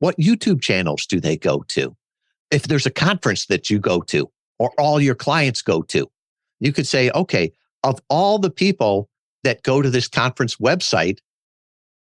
What 0.00 0.18
YouTube 0.18 0.60
channels 0.60 1.06
do 1.06 1.18
they 1.18 1.38
go 1.38 1.64
to? 1.68 1.96
If 2.50 2.64
there's 2.64 2.84
a 2.84 2.90
conference 2.90 3.46
that 3.46 3.70
you 3.70 3.78
go 3.78 4.02
to 4.02 4.30
or 4.58 4.70
all 4.76 5.00
your 5.00 5.14
clients 5.14 5.62
go 5.62 5.80
to, 5.84 6.10
you 6.58 6.70
could 6.70 6.86
say, 6.86 7.10
okay, 7.14 7.52
of 7.84 8.00
all 8.10 8.38
the 8.38 8.50
people 8.50 9.08
that 9.44 9.62
go 9.62 9.80
to 9.80 9.88
this 9.88 10.08
conference 10.08 10.56
website, 10.56 11.20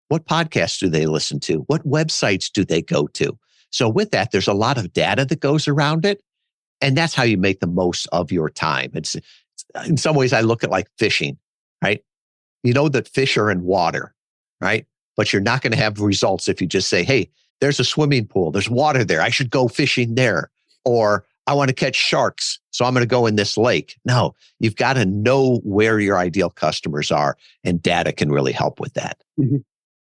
what 0.09 0.25
podcasts 0.25 0.79
do 0.79 0.89
they 0.89 1.05
listen 1.05 1.41
to? 1.41 1.59
What 1.67 1.87
websites 1.87 2.51
do 2.51 2.65
they 2.65 2.81
go 2.81 3.07
to? 3.09 3.39
So, 3.69 3.87
with 3.87 4.11
that, 4.13 4.31
there's 4.31 4.49
a 4.49 4.55
lot 4.55 4.79
of 4.79 4.95
data 4.95 5.27
that 5.27 5.41
goes 5.41 5.69
around 5.69 6.07
it. 6.07 6.23
And 6.81 6.97
that's 6.97 7.13
how 7.13 7.25
you 7.25 7.37
make 7.37 7.61
the 7.61 7.67
most 7.67 8.09
of 8.13 8.33
your 8.33 8.49
time. 8.49 8.93
It's 8.95 9.15
in 9.85 9.99
some 9.99 10.17
ways, 10.17 10.33
I 10.33 10.41
look 10.41 10.65
at 10.65 10.71
like 10.71 10.89
fishing, 10.99 11.37
right? 11.85 12.03
You 12.63 12.73
know 12.73 12.89
that 12.89 13.09
fish 13.09 13.37
are 13.37 13.51
in 13.51 13.63
water, 13.63 14.15
right? 14.59 14.87
But 15.17 15.33
you're 15.33 15.43
not 15.43 15.63
going 15.63 15.73
to 15.73 15.79
have 15.79 16.01
results 16.01 16.49
if 16.49 16.61
you 16.61 16.67
just 16.67 16.89
say, 16.89 17.03
hey, 17.03 17.29
there's 17.61 17.81
a 17.81 17.85
swimming 17.85 18.27
pool, 18.27 18.51
there's 18.51 18.71
water 18.71 19.05
there. 19.05 19.21
I 19.21 19.31
should 19.31 19.51
go 19.51 19.69
fishing 19.69 20.15
there. 20.15 20.51
Or 20.85 21.25
I 21.47 21.55
want 21.55 21.69
to 21.69 21.75
catch 21.75 21.97
sharks. 21.97 22.59
So 22.71 22.85
I'm 22.85 22.93
going 22.93 23.03
to 23.03 23.09
go 23.09 23.27
in 23.27 23.37
this 23.37 23.57
lake. 23.57 23.97
No, 24.05 24.35
you've 24.59 24.77
got 24.77 24.95
to 24.95 25.05
know 25.05 25.61
where 25.65 26.01
your 26.01 26.19
ideal 26.19 26.51
customers 26.51 27.11
are, 27.11 27.37
and 27.65 27.83
data 27.83 28.13
can 28.13 28.31
really 28.31 28.53
help 28.53 28.81
with 28.81 28.95
that. 28.95 29.23
Mm-hmm. 29.39 29.59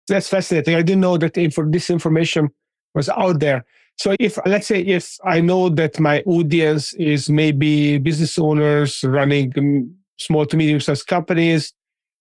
That's 0.08 0.28
fascinating. 0.28 0.74
I 0.74 0.82
didn't 0.82 1.00
know 1.00 1.16
that 1.18 1.34
this 1.34 1.90
information 1.90 2.50
was 2.94 3.08
out 3.08 3.40
there. 3.40 3.64
So 3.96 4.16
if 4.18 4.38
let's 4.44 4.66
say 4.66 4.80
if 4.80 5.18
I 5.24 5.40
know 5.40 5.68
that 5.68 6.00
my 6.00 6.22
audience 6.22 6.94
is 6.94 7.30
maybe 7.30 7.98
business 7.98 8.38
owners 8.38 9.04
running 9.04 9.52
um, 9.56 9.94
small 10.16 10.46
to 10.46 10.56
medium 10.56 10.80
sized 10.80 11.06
companies, 11.06 11.72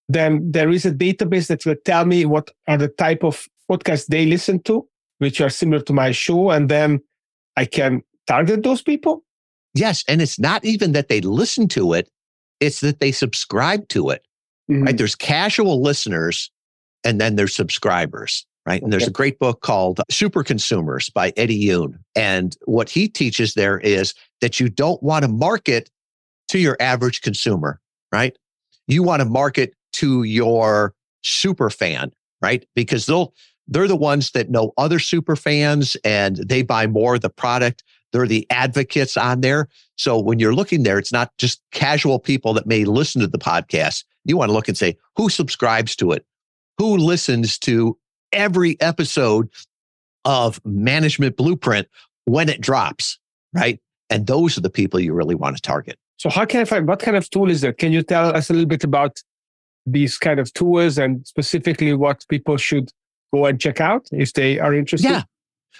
then 0.09 0.51
there 0.51 0.69
is 0.69 0.85
a 0.85 0.91
database 0.91 1.47
that 1.47 1.65
will 1.65 1.75
tell 1.85 2.03
me 2.03 2.25
what 2.25 2.49
are 2.67 2.77
the 2.77 2.87
type 2.87 3.23
of 3.23 3.47
podcasts 3.71 4.07
they 4.07 4.25
listen 4.25 4.61
to, 4.63 4.85
which 5.19 5.39
are 5.39 5.49
similar 5.49 5.81
to 5.83 5.93
my 5.93 6.11
show. 6.11 6.49
And 6.49 6.67
then 6.67 6.99
I 7.55 7.65
can 7.65 8.01
target 8.27 8.63
those 8.63 8.81
people. 8.81 9.23
Yes. 9.75 10.03
And 10.07 10.21
it's 10.21 10.39
not 10.39 10.65
even 10.65 10.93
that 10.93 11.07
they 11.09 11.21
listen 11.21 11.67
to 11.69 11.93
it, 11.93 12.09
it's 12.59 12.81
that 12.81 12.99
they 12.99 13.11
subscribe 13.11 13.87
to 13.89 14.09
it. 14.09 14.25
Mm-hmm. 14.69 14.83
Right. 14.83 14.97
There's 14.97 15.15
casual 15.15 15.81
listeners 15.81 16.51
and 17.03 17.21
then 17.21 17.35
there's 17.35 17.55
subscribers. 17.55 18.45
Right. 18.65 18.81
And 18.81 18.91
there's 18.91 19.07
a 19.07 19.11
great 19.11 19.39
book 19.39 19.61
called 19.61 20.01
Superconsumers 20.11 21.11
by 21.11 21.33
Eddie 21.37 21.65
Yoon. 21.65 21.97
And 22.15 22.55
what 22.65 22.89
he 22.89 23.07
teaches 23.07 23.53
there 23.53 23.79
is 23.79 24.13
that 24.41 24.59
you 24.59 24.69
don't 24.69 25.01
want 25.01 25.23
to 25.23 25.31
market 25.31 25.89
to 26.49 26.59
your 26.59 26.77
average 26.79 27.21
consumer, 27.21 27.79
right? 28.11 28.37
You 28.87 29.01
want 29.01 29.21
to 29.21 29.25
market 29.25 29.73
to 29.93 30.23
your 30.23 30.93
super 31.23 31.69
fan, 31.69 32.11
right? 32.41 32.65
Because 32.75 33.05
they'll 33.05 33.33
they're 33.67 33.87
the 33.87 33.95
ones 33.95 34.31
that 34.31 34.49
know 34.49 34.73
other 34.77 34.97
super 34.99 35.35
fans 35.35 35.95
and 36.03 36.37
they 36.37 36.63
buy 36.63 36.87
more 36.87 37.15
of 37.15 37.21
the 37.21 37.29
product. 37.29 37.83
They're 38.11 38.25
the 38.25 38.47
advocates 38.49 39.15
on 39.15 39.41
there. 39.41 39.67
So 39.95 40.19
when 40.19 40.39
you're 40.39 40.55
looking 40.55 40.81
there, 40.81 40.97
it's 40.97 41.11
not 41.11 41.31
just 41.37 41.61
casual 41.71 42.19
people 42.19 42.53
that 42.53 42.65
may 42.65 42.83
listen 42.83 43.21
to 43.21 43.27
the 43.27 43.37
podcast. 43.37 44.05
You 44.25 44.37
want 44.37 44.49
to 44.49 44.53
look 44.53 44.67
and 44.67 44.77
say, 44.77 44.97
who 45.15 45.29
subscribes 45.29 45.95
to 45.97 46.11
it? 46.11 46.25
Who 46.79 46.97
listens 46.97 47.59
to 47.59 47.95
every 48.33 48.79
episode 48.81 49.49
of 50.25 50.59
Management 50.65 51.37
Blueprint 51.37 51.87
when 52.25 52.49
it 52.49 52.61
drops, 52.61 53.19
right? 53.53 53.79
And 54.09 54.25
those 54.25 54.57
are 54.57 54.61
the 54.61 54.69
people 54.69 54.99
you 54.99 55.13
really 55.13 55.35
want 55.35 55.55
to 55.55 55.61
target. 55.61 55.99
So 56.17 56.29
how 56.29 56.45
can 56.45 56.61
I 56.61 56.65
find 56.65 56.87
what 56.87 56.99
kind 56.99 57.15
of 57.15 57.29
tool 57.29 57.49
is 57.49 57.61
there? 57.61 57.73
Can 57.73 57.91
you 57.91 58.01
tell 58.01 58.35
us 58.35 58.49
a 58.49 58.53
little 58.53 58.67
bit 58.67 58.83
about 58.83 59.21
these 59.85 60.17
kind 60.17 60.39
of 60.39 60.53
tours 60.53 60.97
and 60.97 61.25
specifically 61.27 61.93
what 61.93 62.25
people 62.29 62.57
should 62.57 62.91
go 63.33 63.45
and 63.45 63.59
check 63.59 63.81
out 63.81 64.07
if 64.11 64.33
they 64.33 64.59
are 64.59 64.73
interested? 64.73 65.09
Yeah. 65.09 65.23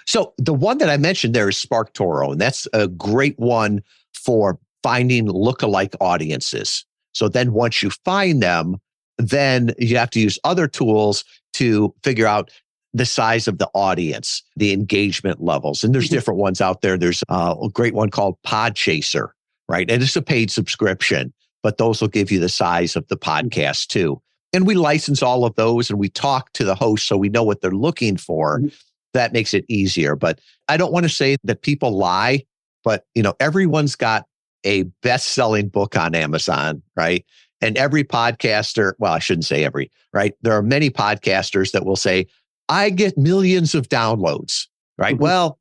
So 0.06 0.32
the 0.38 0.54
one 0.54 0.78
that 0.78 0.90
I 0.90 0.96
mentioned 0.96 1.34
there 1.34 1.48
is 1.48 1.56
SparkToro, 1.56 2.32
and 2.32 2.40
that's 2.40 2.66
a 2.72 2.88
great 2.88 3.38
one 3.38 3.82
for 4.14 4.58
finding 4.82 5.26
lookalike 5.26 5.94
audiences. 6.00 6.84
So 7.12 7.28
then 7.28 7.52
once 7.52 7.82
you 7.82 7.90
find 8.04 8.42
them, 8.42 8.76
then 9.18 9.72
you 9.78 9.96
have 9.96 10.10
to 10.10 10.20
use 10.20 10.38
other 10.44 10.66
tools 10.66 11.24
to 11.54 11.94
figure 12.02 12.26
out 12.26 12.50
the 12.92 13.06
size 13.06 13.46
of 13.46 13.58
the 13.58 13.68
audience, 13.74 14.42
the 14.56 14.72
engagement 14.72 15.42
levels. 15.42 15.84
And 15.84 15.94
there's 15.94 16.06
mm-hmm. 16.06 16.14
different 16.14 16.40
ones 16.40 16.60
out 16.60 16.82
there. 16.82 16.96
There's 16.96 17.22
uh, 17.28 17.54
a 17.62 17.68
great 17.68 17.94
one 17.94 18.10
called 18.10 18.36
Podchaser, 18.46 19.28
right? 19.68 19.88
And 19.90 20.02
it's 20.02 20.16
a 20.16 20.22
paid 20.22 20.50
subscription 20.50 21.32
but 21.62 21.78
those 21.78 22.00
will 22.00 22.08
give 22.08 22.30
you 22.30 22.40
the 22.40 22.48
size 22.48 22.96
of 22.96 23.06
the 23.08 23.16
mm-hmm. 23.16 23.48
podcast 23.48 23.88
too. 23.88 24.20
And 24.52 24.66
we 24.66 24.74
license 24.74 25.22
all 25.22 25.44
of 25.44 25.54
those 25.54 25.90
and 25.90 25.98
we 25.98 26.08
talk 26.08 26.52
to 26.54 26.64
the 26.64 26.74
host 26.74 27.06
so 27.06 27.16
we 27.16 27.28
know 27.28 27.44
what 27.44 27.60
they're 27.60 27.70
looking 27.70 28.16
for. 28.16 28.58
Mm-hmm. 28.58 28.68
That 29.14 29.32
makes 29.32 29.54
it 29.54 29.64
easier. 29.68 30.16
But 30.16 30.40
I 30.68 30.76
don't 30.76 30.92
want 30.92 31.04
to 31.04 31.10
say 31.10 31.36
that 31.44 31.62
people 31.62 31.96
lie, 31.96 32.44
but 32.84 33.06
you 33.14 33.22
know, 33.22 33.34
everyone's 33.40 33.96
got 33.96 34.26
a 34.64 34.84
best-selling 35.02 35.68
book 35.68 35.96
on 35.96 36.14
Amazon, 36.14 36.82
right? 36.96 37.24
And 37.60 37.76
every 37.76 38.04
podcaster, 38.04 38.92
well, 38.98 39.12
I 39.12 39.18
shouldn't 39.18 39.44
say 39.44 39.64
every, 39.64 39.90
right? 40.12 40.34
There 40.42 40.52
are 40.52 40.62
many 40.62 40.90
podcasters 40.90 41.72
that 41.72 41.84
will 41.84 41.96
say, 41.96 42.26
I 42.68 42.90
get 42.90 43.18
millions 43.18 43.74
of 43.74 43.88
downloads, 43.88 44.66
right? 44.96 45.14
Mm-hmm. 45.14 45.22
Well, 45.22 45.58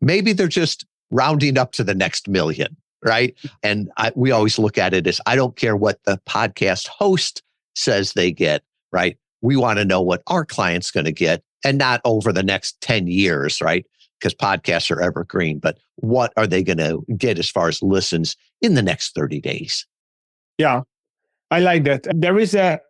maybe 0.00 0.32
they're 0.32 0.48
just 0.48 0.84
rounding 1.10 1.58
up 1.58 1.72
to 1.72 1.84
the 1.84 1.94
next 1.94 2.28
million, 2.28 2.76
right? 3.04 3.34
And 3.62 3.90
I, 3.96 4.12
we 4.14 4.30
always 4.30 4.58
look 4.58 4.78
at 4.78 4.94
it 4.94 5.06
as 5.06 5.20
I 5.26 5.36
don't 5.36 5.56
care 5.56 5.76
what 5.76 6.02
the 6.04 6.20
podcast 6.26 6.88
host 6.88 7.42
says 7.74 8.12
they 8.12 8.30
get, 8.30 8.62
right? 8.92 9.18
We 9.40 9.56
want 9.56 9.78
to 9.78 9.84
know 9.84 10.00
what 10.00 10.22
our 10.26 10.44
client's 10.44 10.90
going 10.90 11.06
to 11.06 11.12
get 11.12 11.42
and 11.64 11.78
not 11.78 12.00
over 12.04 12.32
the 12.32 12.42
next 12.42 12.80
10 12.80 13.06
years, 13.06 13.60
right? 13.60 13.84
Because 14.18 14.34
podcasts 14.34 14.90
are 14.90 15.00
evergreen, 15.00 15.58
but 15.58 15.78
what 15.96 16.32
are 16.36 16.46
they 16.46 16.62
going 16.62 16.78
to 16.78 17.04
get 17.16 17.38
as 17.38 17.50
far 17.50 17.68
as 17.68 17.82
listens 17.82 18.36
in 18.60 18.74
the 18.74 18.82
next 18.82 19.14
30 19.14 19.40
days? 19.40 19.86
Yeah, 20.58 20.82
I 21.50 21.60
like 21.60 21.84
that. 21.84 22.06
There 22.14 22.38
is 22.38 22.54
a 22.54 22.80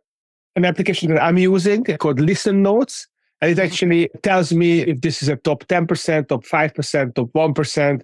an 0.56 0.64
application 0.64 1.14
that 1.14 1.22
I'm 1.22 1.38
using 1.38 1.84
called 1.84 2.20
Listen 2.20 2.62
Notes. 2.62 3.06
And 3.40 3.50
it 3.50 3.58
actually 3.58 4.08
tells 4.22 4.52
me 4.52 4.80
if 4.82 5.00
this 5.00 5.22
is 5.22 5.28
a 5.28 5.36
top 5.36 5.64
10%, 5.64 6.28
top 6.28 6.44
5%, 6.44 7.14
top 7.14 7.32
1%, 7.32 8.02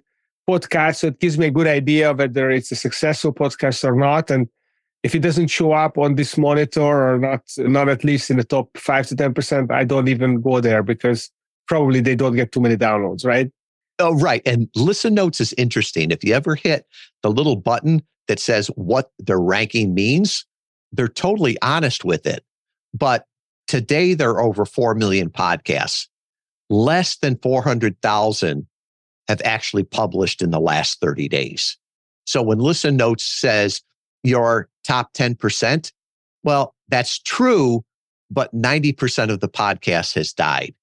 podcast. 0.49 0.97
So 0.97 1.07
it 1.07 1.19
gives 1.19 1.37
me 1.37 1.47
a 1.47 1.51
good 1.51 1.67
idea 1.67 2.13
whether 2.13 2.49
it's 2.49 2.71
a 2.71 2.75
successful 2.75 3.33
podcast 3.33 3.83
or 3.83 3.95
not. 3.95 4.31
And 4.31 4.47
if 5.03 5.13
it 5.13 5.19
doesn't 5.19 5.47
show 5.47 5.71
up 5.73 5.97
on 5.97 6.15
this 6.15 6.37
monitor 6.37 6.81
or 6.81 7.19
not, 7.19 7.41
not 7.57 7.87
at 7.87 8.03
least 8.03 8.29
in 8.29 8.37
the 8.37 8.43
top 8.43 8.75
five 8.77 9.07
to 9.07 9.15
10%, 9.15 9.71
I 9.71 9.83
don't 9.83 10.07
even 10.07 10.41
go 10.41 10.59
there 10.59 10.83
because 10.83 11.29
probably 11.67 12.01
they 12.01 12.15
don't 12.15 12.35
get 12.35 12.51
too 12.51 12.61
many 12.61 12.75
downloads, 12.75 13.25
right? 13.25 13.51
Oh, 13.99 14.15
right. 14.15 14.41
And 14.45 14.69
listen 14.75 15.13
notes 15.13 15.39
is 15.39 15.53
interesting. 15.57 16.11
If 16.11 16.23
you 16.23 16.33
ever 16.33 16.55
hit 16.55 16.85
the 17.21 17.29
little 17.29 17.55
button 17.55 18.01
that 18.27 18.39
says 18.39 18.67
what 18.75 19.11
the 19.19 19.37
ranking 19.37 19.93
means, 19.93 20.45
they're 20.91 21.07
totally 21.07 21.57
honest 21.61 22.03
with 22.03 22.25
it. 22.25 22.43
But 22.93 23.25
today 23.67 24.15
there 24.15 24.31
are 24.31 24.41
over 24.41 24.65
4 24.65 24.95
million 24.95 25.29
podcasts. 25.29 26.07
Less 26.69 27.17
than 27.17 27.37
400,000 27.37 28.67
have 29.29 29.41
actually 29.45 29.83
published 29.83 30.41
in 30.41 30.49
the 30.49 30.59
last 30.59 30.99
30 30.99 31.29
days. 31.29 31.77
So 32.25 32.41
when 32.41 32.57
Listen 32.57 32.97
Notes 32.97 33.23
says 33.23 33.81
your 34.23 34.69
top 34.83 35.13
10%, 35.13 35.93
well, 36.43 36.75
that's 36.89 37.19
true, 37.19 37.85
but 38.29 38.53
90% 38.53 39.29
of 39.29 39.39
the 39.39 39.47
podcast 39.47 40.15
has 40.15 40.33
died. 40.33 40.73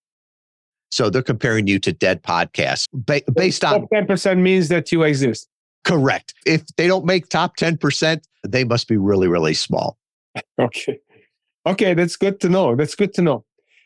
So 0.92 1.10
they're 1.10 1.22
comparing 1.22 1.66
you 1.66 1.80
to 1.80 1.92
dead 1.92 2.22
podcasts 2.22 2.86
ba- 2.92 3.22
based 3.34 3.64
on 3.64 3.80
top 3.82 3.90
10% 3.92 4.40
means 4.40 4.68
that 4.68 4.92
you 4.92 5.02
exist. 5.02 5.48
Correct. 5.84 6.32
If 6.46 6.64
they 6.76 6.86
don't 6.86 7.04
make 7.04 7.28
top 7.28 7.56
10%, 7.56 8.22
they 8.46 8.64
must 8.64 8.88
be 8.88 8.96
really, 8.96 9.28
really 9.28 9.54
small. 9.54 9.98
Okay. 10.58 10.98
Okay, 11.66 11.94
that's 11.94 12.16
good 12.16 12.40
to 12.40 12.48
know. 12.48 12.76
That's 12.76 12.94
good 12.94 13.12
to 13.14 13.22
know. 13.22 13.44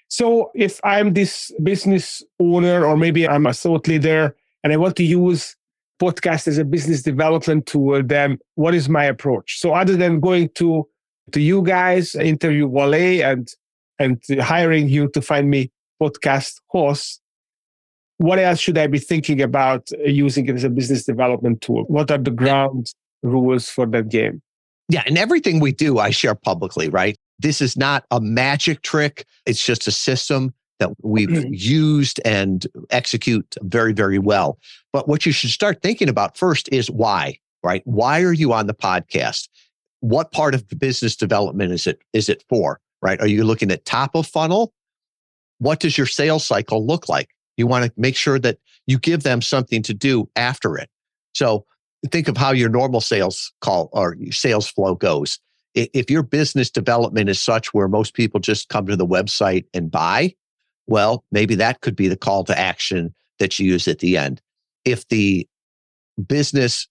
So 0.08 0.50
if 0.54 0.80
I'm 0.84 1.14
this 1.14 1.52
business 1.62 2.22
owner 2.38 2.84
or 2.84 2.96
maybe 2.96 3.26
I'm 3.26 3.46
a 3.46 3.54
thought 3.54 3.86
leader 3.86 4.36
and 4.62 4.72
I 4.72 4.76
want 4.76 4.96
to 4.96 5.04
use 5.04 5.56
podcast 6.00 6.48
as 6.48 6.58
a 6.58 6.64
business 6.64 7.02
development 7.02 7.66
tool, 7.66 8.02
then 8.02 8.38
what 8.54 8.74
is 8.74 8.88
my 8.88 9.04
approach? 9.04 9.60
So 9.60 9.74
other 9.74 9.96
than 9.96 10.20
going 10.20 10.48
to 10.56 10.88
to 11.32 11.40
you 11.40 11.62
guys, 11.62 12.14
Interview 12.14 12.68
Valet 12.68 13.22
and 13.22 13.48
and 13.98 14.20
hiring 14.40 14.88
you 14.88 15.08
to 15.10 15.20
find 15.20 15.50
me 15.50 15.70
podcast 16.02 16.60
hosts, 16.68 17.20
what 18.16 18.38
else 18.38 18.58
should 18.58 18.78
I 18.78 18.86
be 18.86 18.98
thinking 18.98 19.40
about 19.42 19.90
using 20.04 20.46
it 20.48 20.54
as 20.54 20.64
a 20.64 20.70
business 20.70 21.04
development 21.04 21.60
tool? 21.60 21.84
What 21.88 22.10
are 22.10 22.18
the 22.18 22.30
ground 22.30 22.92
rules 23.22 23.68
for 23.68 23.86
that 23.86 24.08
game? 24.08 24.42
Yeah, 24.88 25.02
and 25.06 25.16
everything 25.16 25.60
we 25.60 25.72
do, 25.72 25.98
I 25.98 26.10
share 26.10 26.34
publicly, 26.34 26.88
right? 26.88 27.16
This 27.38 27.60
is 27.60 27.76
not 27.76 28.04
a 28.10 28.20
magic 28.20 28.82
trick. 28.82 29.24
It's 29.46 29.64
just 29.64 29.86
a 29.86 29.92
system 29.92 30.52
that 30.80 30.90
we've 31.02 31.28
mm-hmm. 31.28 31.52
used 31.52 32.20
and 32.24 32.66
execute 32.90 33.54
very, 33.62 33.92
very 33.92 34.18
well. 34.18 34.58
But 34.92 35.06
what 35.06 35.24
you 35.24 35.32
should 35.32 35.50
start 35.50 35.82
thinking 35.82 36.08
about 36.08 36.36
first 36.36 36.68
is 36.72 36.90
why, 36.90 37.38
right? 37.62 37.82
Why 37.84 38.22
are 38.22 38.32
you 38.32 38.52
on 38.52 38.66
the 38.66 38.74
podcast? 38.74 39.48
What 40.00 40.32
part 40.32 40.54
of 40.54 40.66
the 40.68 40.76
business 40.76 41.14
development 41.14 41.72
is 41.72 41.86
it 41.86 42.00
is 42.12 42.28
it 42.28 42.44
for? 42.48 42.80
Right? 43.02 43.20
Are 43.20 43.26
you 43.26 43.44
looking 43.44 43.70
at 43.70 43.84
top 43.84 44.14
of 44.14 44.26
funnel? 44.26 44.74
What 45.58 45.80
does 45.80 45.96
your 45.96 46.06
sales 46.06 46.44
cycle 46.44 46.84
look 46.84 47.08
like? 47.08 47.28
You 47.56 47.66
want 47.66 47.84
to 47.84 47.92
make 47.96 48.16
sure 48.16 48.38
that 48.38 48.58
you 48.86 48.98
give 48.98 49.22
them 49.22 49.40
something 49.40 49.82
to 49.84 49.94
do 49.94 50.28
after 50.36 50.76
it. 50.76 50.90
So 51.34 51.64
think 52.10 52.28
of 52.28 52.36
how 52.36 52.52
your 52.52 52.70
normal 52.70 53.00
sales 53.00 53.52
call 53.60 53.90
or 53.92 54.16
sales 54.30 54.68
flow 54.68 54.94
goes. 54.94 55.38
If 55.74 56.10
your 56.10 56.22
business 56.22 56.70
development 56.70 57.28
is 57.28 57.40
such 57.40 57.72
where 57.72 57.88
most 57.88 58.14
people 58.14 58.40
just 58.40 58.68
come 58.68 58.86
to 58.86 58.96
the 58.96 59.06
website 59.06 59.66
and 59.72 59.90
buy, 59.90 60.34
well, 60.86 61.24
maybe 61.30 61.54
that 61.56 61.80
could 61.80 61.96
be 61.96 62.08
the 62.08 62.16
call 62.16 62.44
to 62.44 62.58
action 62.58 63.14
that 63.38 63.58
you 63.58 63.66
use 63.66 63.88
at 63.88 64.00
the 64.00 64.16
end. 64.16 64.40
If 64.84 65.08
the 65.08 65.46
business 66.26 66.88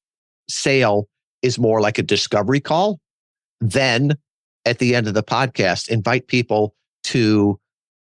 sale 0.49 1.07
is 1.41 1.59
more 1.59 1.81
like 1.81 1.97
a 1.97 2.03
discovery 2.03 2.59
call, 2.59 2.99
then 3.61 4.15
at 4.65 4.79
the 4.79 4.95
end 4.95 5.07
of 5.07 5.13
the 5.13 5.23
podcast, 5.23 5.89
invite 5.89 6.27
people 6.27 6.75
to 7.05 7.59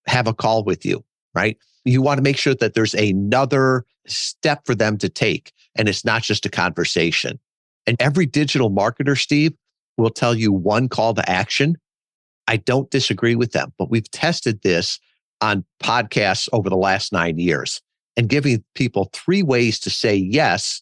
have 0.08 0.28
a 0.28 0.34
call 0.34 0.64
with 0.64 0.86
you, 0.86 1.04
right? 1.34 1.58
You 1.84 2.02
want 2.02 2.18
to 2.18 2.24
make 2.24 2.38
sure 2.38 2.56
that 2.56 2.74
there's 2.74 2.94
another 2.94 3.86
step 4.08 4.66
for 4.66 4.76
them 4.76 4.98
to 5.00 5.10
take 5.10 5.52
and 5.76 5.90
it's 5.90 6.06
not 6.06 6.24
just 6.24 6.46
a 6.46 6.50
conversation. 6.50 7.40
And 7.88 7.98
every 8.00 8.26
digital 8.26 8.72
marketer, 8.72 9.18
Steve, 9.18 9.54
will 9.98 10.10
tell 10.10 10.36
you 10.36 10.52
one 10.52 10.90
call 10.90 11.14
to 11.14 11.30
action. 11.30 11.78
I 12.48 12.58
don't 12.58 12.90
disagree 12.90 13.36
with 13.36 13.52
them, 13.52 13.74
but 13.78 13.90
we've 13.90 14.10
tested 14.12 14.62
this 14.62 15.00
on 15.42 15.66
podcasts 15.82 16.50
over 16.54 16.70
the 16.70 16.78
last 16.78 17.12
nine 17.12 17.38
years 17.38 17.82
and 18.18 18.30
giving 18.30 18.64
people 18.74 19.10
three 19.14 19.44
ways 19.44 19.80
to 19.80 19.90
say 19.90 20.16
yes 20.16 20.82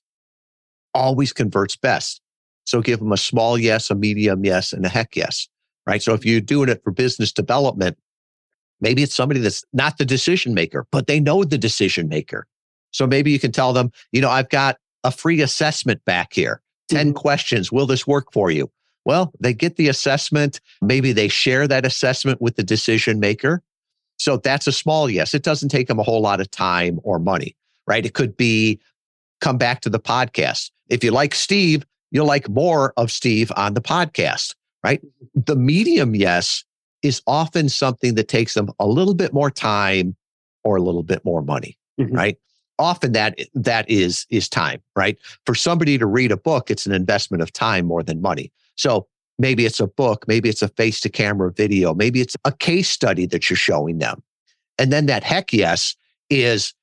always 0.94 1.34
converts 1.34 1.76
best. 1.76 2.22
So 2.66 2.82
give 2.82 3.00
them 3.00 3.12
a 3.12 3.18
small 3.18 3.58
yes, 3.58 3.90
a 3.90 3.96
medium 3.96 4.46
yes, 4.46 4.74
and 4.74 4.86
a 4.86 4.90
heck 4.90 5.16
yes, 5.16 5.48
right? 5.86 6.02
So 6.02 6.14
if 6.14 6.26
you're 6.26 6.40
doing 6.40 6.70
it 6.70 6.82
for 6.84 6.92
business 6.92 7.32
development, 7.32 7.98
maybe 8.80 9.04
it's 9.04 9.16
somebody 9.16 9.40
that's 9.40 9.66
not 9.74 9.98
the 9.98 10.06
decision 10.06 10.54
maker, 10.54 10.88
but 10.92 11.08
they 11.08 11.20
know 11.20 11.44
the 11.44 11.58
decision 11.58 12.08
maker. 12.08 12.48
So 12.92 13.08
maybe 13.08 13.32
you 13.32 13.40
can 13.40 13.52
tell 13.52 13.74
them, 13.74 13.92
you 14.12 14.22
know, 14.22 14.30
I've 14.30 14.50
got 14.50 14.78
a 15.04 15.12
free 15.12 15.42
assessment 15.42 16.06
back 16.06 16.34
here, 16.34 16.62
10 16.90 17.08
mm-hmm. 17.08 17.16
questions. 17.16 17.72
Will 17.72 17.88
this 17.88 18.08
work 18.08 18.32
for 18.32 18.52
you? 18.52 18.72
Well, 19.06 19.34
they 19.40 19.54
get 19.54 19.76
the 19.76 19.90
assessment. 19.90 20.62
Maybe 20.82 21.12
they 21.12 21.28
share 21.28 21.68
that 21.68 21.86
assessment 21.86 22.42
with 22.42 22.56
the 22.56 22.64
decision 22.64 23.20
maker. 23.20 23.62
So 24.24 24.38
that's 24.38 24.68
a 24.68 24.72
small 24.72 25.10
yes. 25.10 25.34
It 25.34 25.44
doesn't 25.44 25.68
take 25.68 25.90
them 25.90 26.00
a 26.00 26.04
whole 26.04 26.22
lot 26.22 26.40
of 26.40 26.50
time 26.50 26.98
or 27.04 27.20
money, 27.20 27.58
right? 27.86 28.06
It 28.06 28.14
could 28.14 28.38
be 28.38 28.80
come 29.42 29.58
back 29.58 29.82
to 29.82 29.90
the 29.90 30.00
podcast. 30.00 30.72
If 30.88 31.04
you 31.04 31.12
like 31.12 31.36
Steve, 31.36 31.86
you'll 32.10 32.26
like 32.26 32.48
more 32.48 32.94
of 32.96 33.12
Steve 33.12 33.52
on 33.58 33.74
the 33.74 33.82
podcast, 33.82 34.56
right? 34.82 35.02
The 35.36 35.58
medium 35.58 36.16
yes 36.16 36.64
is 37.02 37.22
often 37.28 37.68
something 37.68 38.16
that 38.16 38.30
takes 38.30 38.54
them 38.54 38.72
a 38.80 38.88
little 38.88 39.14
bit 39.14 39.34
more 39.34 39.52
time 39.52 40.16
or 40.64 40.78
a 40.78 40.82
little 40.82 41.04
bit 41.04 41.26
more 41.26 41.42
money, 41.42 41.78
mm-hmm. 42.00 42.16
right? 42.16 42.38
Often 42.80 43.12
that 43.12 43.38
that 43.54 43.90
is 43.90 44.26
is 44.30 44.48
time, 44.48 44.82
right? 44.96 45.18
For 45.46 45.54
somebody 45.54 45.98
to 45.98 46.06
read 46.06 46.32
a 46.32 46.38
book, 46.38 46.72
it's 46.72 46.86
an 46.86 46.94
investment 46.94 47.44
of 47.44 47.52
time 47.52 47.86
more 47.86 48.04
than 48.04 48.22
money. 48.22 48.54
So 48.76 49.06
Maybe 49.40 49.66
it's 49.66 49.80
a 49.80 49.88
book, 49.88 50.26
maybe 50.28 50.50
it's 50.50 50.62
a 50.62 50.68
face 50.70 51.00
to 51.02 51.10
camera 51.10 51.52
video, 51.52 51.94
maybe 51.94 52.22
it's 52.22 52.36
a 52.46 52.52
case 52.52 52.90
study 52.90 53.26
that 53.28 53.50
you're 53.50 53.58
showing 53.58 53.98
them. 53.98 54.22
And 54.78 54.92
then 54.92 55.06
that 55.08 55.24
heck 55.24 55.54
yes 55.54 55.96
is 56.30 56.74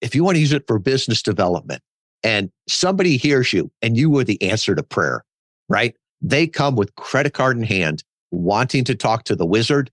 if 0.00 0.14
you 0.14 0.24
want 0.24 0.36
to 0.36 0.40
use 0.40 0.52
it 0.52 0.66
for 0.66 0.78
business 0.78 1.22
development 1.22 1.82
and 2.22 2.50
somebody 2.68 3.16
hears 3.16 3.52
you 3.52 3.70
and 3.82 3.96
you 3.96 4.10
were 4.10 4.24
the 4.24 4.40
answer 4.42 4.74
to 4.74 4.82
prayer, 4.82 5.24
right? 5.68 5.94
They 6.22 6.46
come 6.46 6.76
with 6.76 6.94
credit 6.96 7.32
card 7.34 7.56
in 7.56 7.62
hand, 7.62 8.02
wanting 8.30 8.84
to 8.84 8.94
talk 8.94 9.24
to 9.24 9.36
the 9.36 9.46
wizard. 9.46 9.90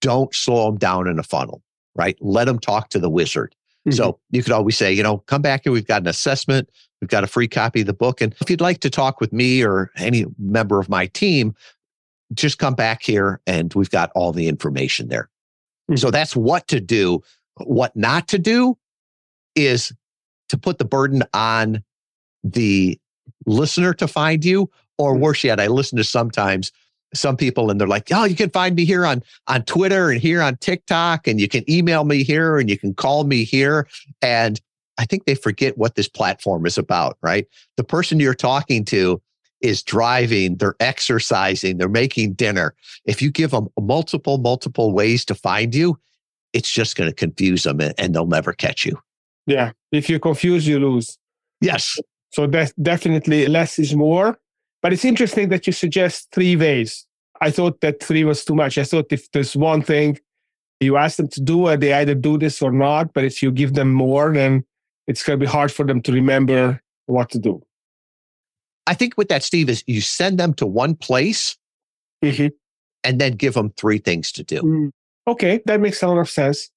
Don't 0.00 0.34
slow 0.34 0.66
them 0.66 0.78
down 0.78 1.08
in 1.08 1.18
a 1.18 1.22
funnel, 1.22 1.62
right? 1.94 2.16
Let 2.20 2.44
them 2.44 2.58
talk 2.58 2.90
to 2.90 2.98
the 2.98 3.10
wizard. 3.10 3.54
Mm-hmm. 3.86 3.96
So 3.96 4.18
you 4.30 4.42
could 4.42 4.52
always 4.52 4.76
say, 4.76 4.92
you 4.92 5.02
know, 5.02 5.18
come 5.18 5.42
back 5.42 5.62
here. 5.64 5.72
We've 5.72 5.86
got 5.86 6.02
an 6.02 6.08
assessment. 6.08 6.70
We've 7.00 7.10
got 7.10 7.24
a 7.24 7.26
free 7.26 7.48
copy 7.48 7.80
of 7.82 7.86
the 7.86 7.92
book. 7.92 8.20
And 8.20 8.34
if 8.40 8.48
you'd 8.48 8.60
like 8.60 8.80
to 8.80 8.90
talk 8.90 9.20
with 9.20 9.32
me 9.32 9.62
or 9.62 9.90
any 9.96 10.24
member 10.38 10.80
of 10.80 10.88
my 10.88 11.06
team, 11.06 11.54
just 12.32 12.58
come 12.58 12.74
back 12.74 13.02
here 13.02 13.40
and 13.46 13.72
we've 13.74 13.90
got 13.90 14.10
all 14.14 14.32
the 14.32 14.48
information 14.48 15.08
there. 15.08 15.28
Mm-hmm. 15.90 15.96
So 15.96 16.10
that's 16.10 16.34
what 16.34 16.66
to 16.68 16.80
do. 16.80 17.22
What 17.58 17.94
not 17.94 18.26
to 18.28 18.38
do 18.38 18.78
is 19.54 19.92
to 20.48 20.58
put 20.58 20.78
the 20.78 20.84
burden 20.84 21.22
on 21.34 21.84
the 22.42 22.98
listener 23.46 23.92
to 23.94 24.08
find 24.08 24.44
you, 24.44 24.70
or 24.98 25.12
mm-hmm. 25.12 25.22
worse 25.22 25.44
yet, 25.44 25.60
I 25.60 25.66
listen 25.66 25.98
to 25.98 26.04
sometimes 26.04 26.72
some 27.14 27.36
people 27.36 27.70
and 27.70 27.80
they're 27.80 27.88
like, 27.88 28.08
oh, 28.12 28.24
you 28.24 28.36
can 28.36 28.50
find 28.50 28.76
me 28.76 28.84
here 28.84 29.06
on, 29.06 29.22
on 29.46 29.62
Twitter 29.64 30.10
and 30.10 30.20
here 30.20 30.42
on 30.42 30.56
TikTok, 30.56 31.26
and 31.26 31.40
you 31.40 31.48
can 31.48 31.68
email 31.70 32.04
me 32.04 32.22
here 32.22 32.58
and 32.58 32.68
you 32.68 32.78
can 32.78 32.94
call 32.94 33.24
me 33.24 33.44
here. 33.44 33.88
And 34.20 34.60
I 34.98 35.04
think 35.04 35.24
they 35.24 35.34
forget 35.34 35.76
what 35.78 35.94
this 35.94 36.08
platform 36.08 36.66
is 36.66 36.78
about, 36.78 37.18
right? 37.22 37.46
The 37.76 37.84
person 37.84 38.20
you're 38.20 38.34
talking 38.34 38.84
to 38.86 39.20
is 39.60 39.82
driving, 39.82 40.56
they're 40.56 40.76
exercising, 40.78 41.78
they're 41.78 41.88
making 41.88 42.34
dinner. 42.34 42.74
If 43.06 43.22
you 43.22 43.30
give 43.30 43.50
them 43.50 43.68
multiple, 43.80 44.38
multiple 44.38 44.92
ways 44.92 45.24
to 45.26 45.34
find 45.34 45.74
you, 45.74 45.98
it's 46.52 46.70
just 46.70 46.96
going 46.96 47.10
to 47.10 47.14
confuse 47.14 47.64
them 47.64 47.80
and, 47.80 48.14
they'll 48.14 48.26
never 48.26 48.52
catch 48.52 48.84
you. 48.84 48.98
Yeah. 49.46 49.72
If 49.90 50.08
you 50.08 50.20
confuse, 50.20 50.66
you 50.68 50.78
lose. 50.78 51.18
Yes. 51.60 51.98
So 52.32 52.46
that's 52.46 52.72
definitely 52.74 53.46
less 53.46 53.78
is 53.78 53.94
more. 53.94 54.38
But 54.84 54.92
it's 54.92 55.06
interesting 55.06 55.48
that 55.48 55.66
you 55.66 55.72
suggest 55.72 56.28
three 56.30 56.56
ways. 56.56 57.06
I 57.40 57.50
thought 57.50 57.80
that 57.80 58.02
three 58.02 58.22
was 58.22 58.44
too 58.44 58.54
much. 58.54 58.76
I 58.76 58.84
thought 58.84 59.06
if 59.10 59.32
there's 59.32 59.56
one 59.56 59.80
thing 59.80 60.18
you 60.78 60.98
ask 60.98 61.16
them 61.16 61.28
to 61.28 61.40
do, 61.40 61.68
and 61.68 61.82
they 61.82 61.94
either 61.94 62.14
do 62.14 62.36
this 62.36 62.60
or 62.60 62.70
not. 62.70 63.14
But 63.14 63.24
if 63.24 63.42
you 63.42 63.50
give 63.50 63.72
them 63.72 63.94
more, 63.94 64.34
then 64.34 64.62
it's 65.06 65.22
going 65.22 65.40
to 65.40 65.46
be 65.46 65.50
hard 65.50 65.72
for 65.72 65.86
them 65.86 66.02
to 66.02 66.12
remember 66.12 66.82
what 67.06 67.30
to 67.30 67.38
do. 67.38 67.62
I 68.86 68.92
think 68.92 69.14
with 69.16 69.28
that, 69.28 69.42
Steve, 69.42 69.70
is 69.70 69.82
you 69.86 70.02
send 70.02 70.38
them 70.38 70.52
to 70.54 70.66
one 70.66 70.96
place 70.96 71.56
mm-hmm. 72.22 72.48
and 73.04 73.18
then 73.18 73.36
give 73.36 73.54
them 73.54 73.70
three 73.78 73.96
things 73.96 74.30
to 74.32 74.44
do. 74.44 74.60
Mm. 74.60 74.90
Okay, 75.26 75.62
that 75.64 75.80
makes 75.80 76.02
a 76.02 76.08
lot 76.08 76.18
of 76.18 76.28
sense. 76.28 76.68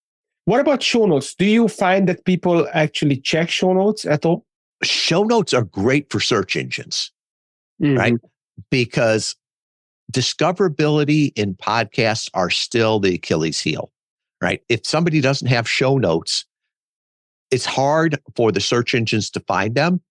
What 0.46 0.62
about 0.62 0.82
show 0.82 1.08
notes? 1.08 1.36
Do 1.36 1.44
you 1.44 1.68
find 1.68 2.08
that 2.08 2.24
people 2.24 2.70
actually 2.74 3.18
check 3.18 3.50
show 3.50 3.74
notes 3.74 4.06
at 4.06 4.26
all? 4.26 4.46
Show 4.82 5.24
notes 5.24 5.54
are 5.54 5.64
great 5.64 6.10
for 6.10 6.22
search 6.22 6.56
engines 6.56 7.12
mm-hmm. 7.82 7.98
right? 7.98 8.14
Because 8.70 9.36
discoverability 10.12 11.32
in 11.36 11.56
podcasts 11.56 12.30
are 12.34 12.50
still 12.50 13.00
the 13.00 13.16
Achilles 13.16 13.60
heel, 13.60 13.92
right? 14.42 14.62
If 14.70 14.86
somebody 14.86 15.22
doesn't 15.22 15.48
have 15.48 15.68
show 15.68 15.98
notes, 15.98 16.46
it's 17.52 17.66
hard 17.66 18.20
for 18.36 18.52
the 18.52 18.62
search 18.62 18.94
engines 18.94 19.30
to 19.32 19.40
find 19.42 19.76
them 19.76 20.02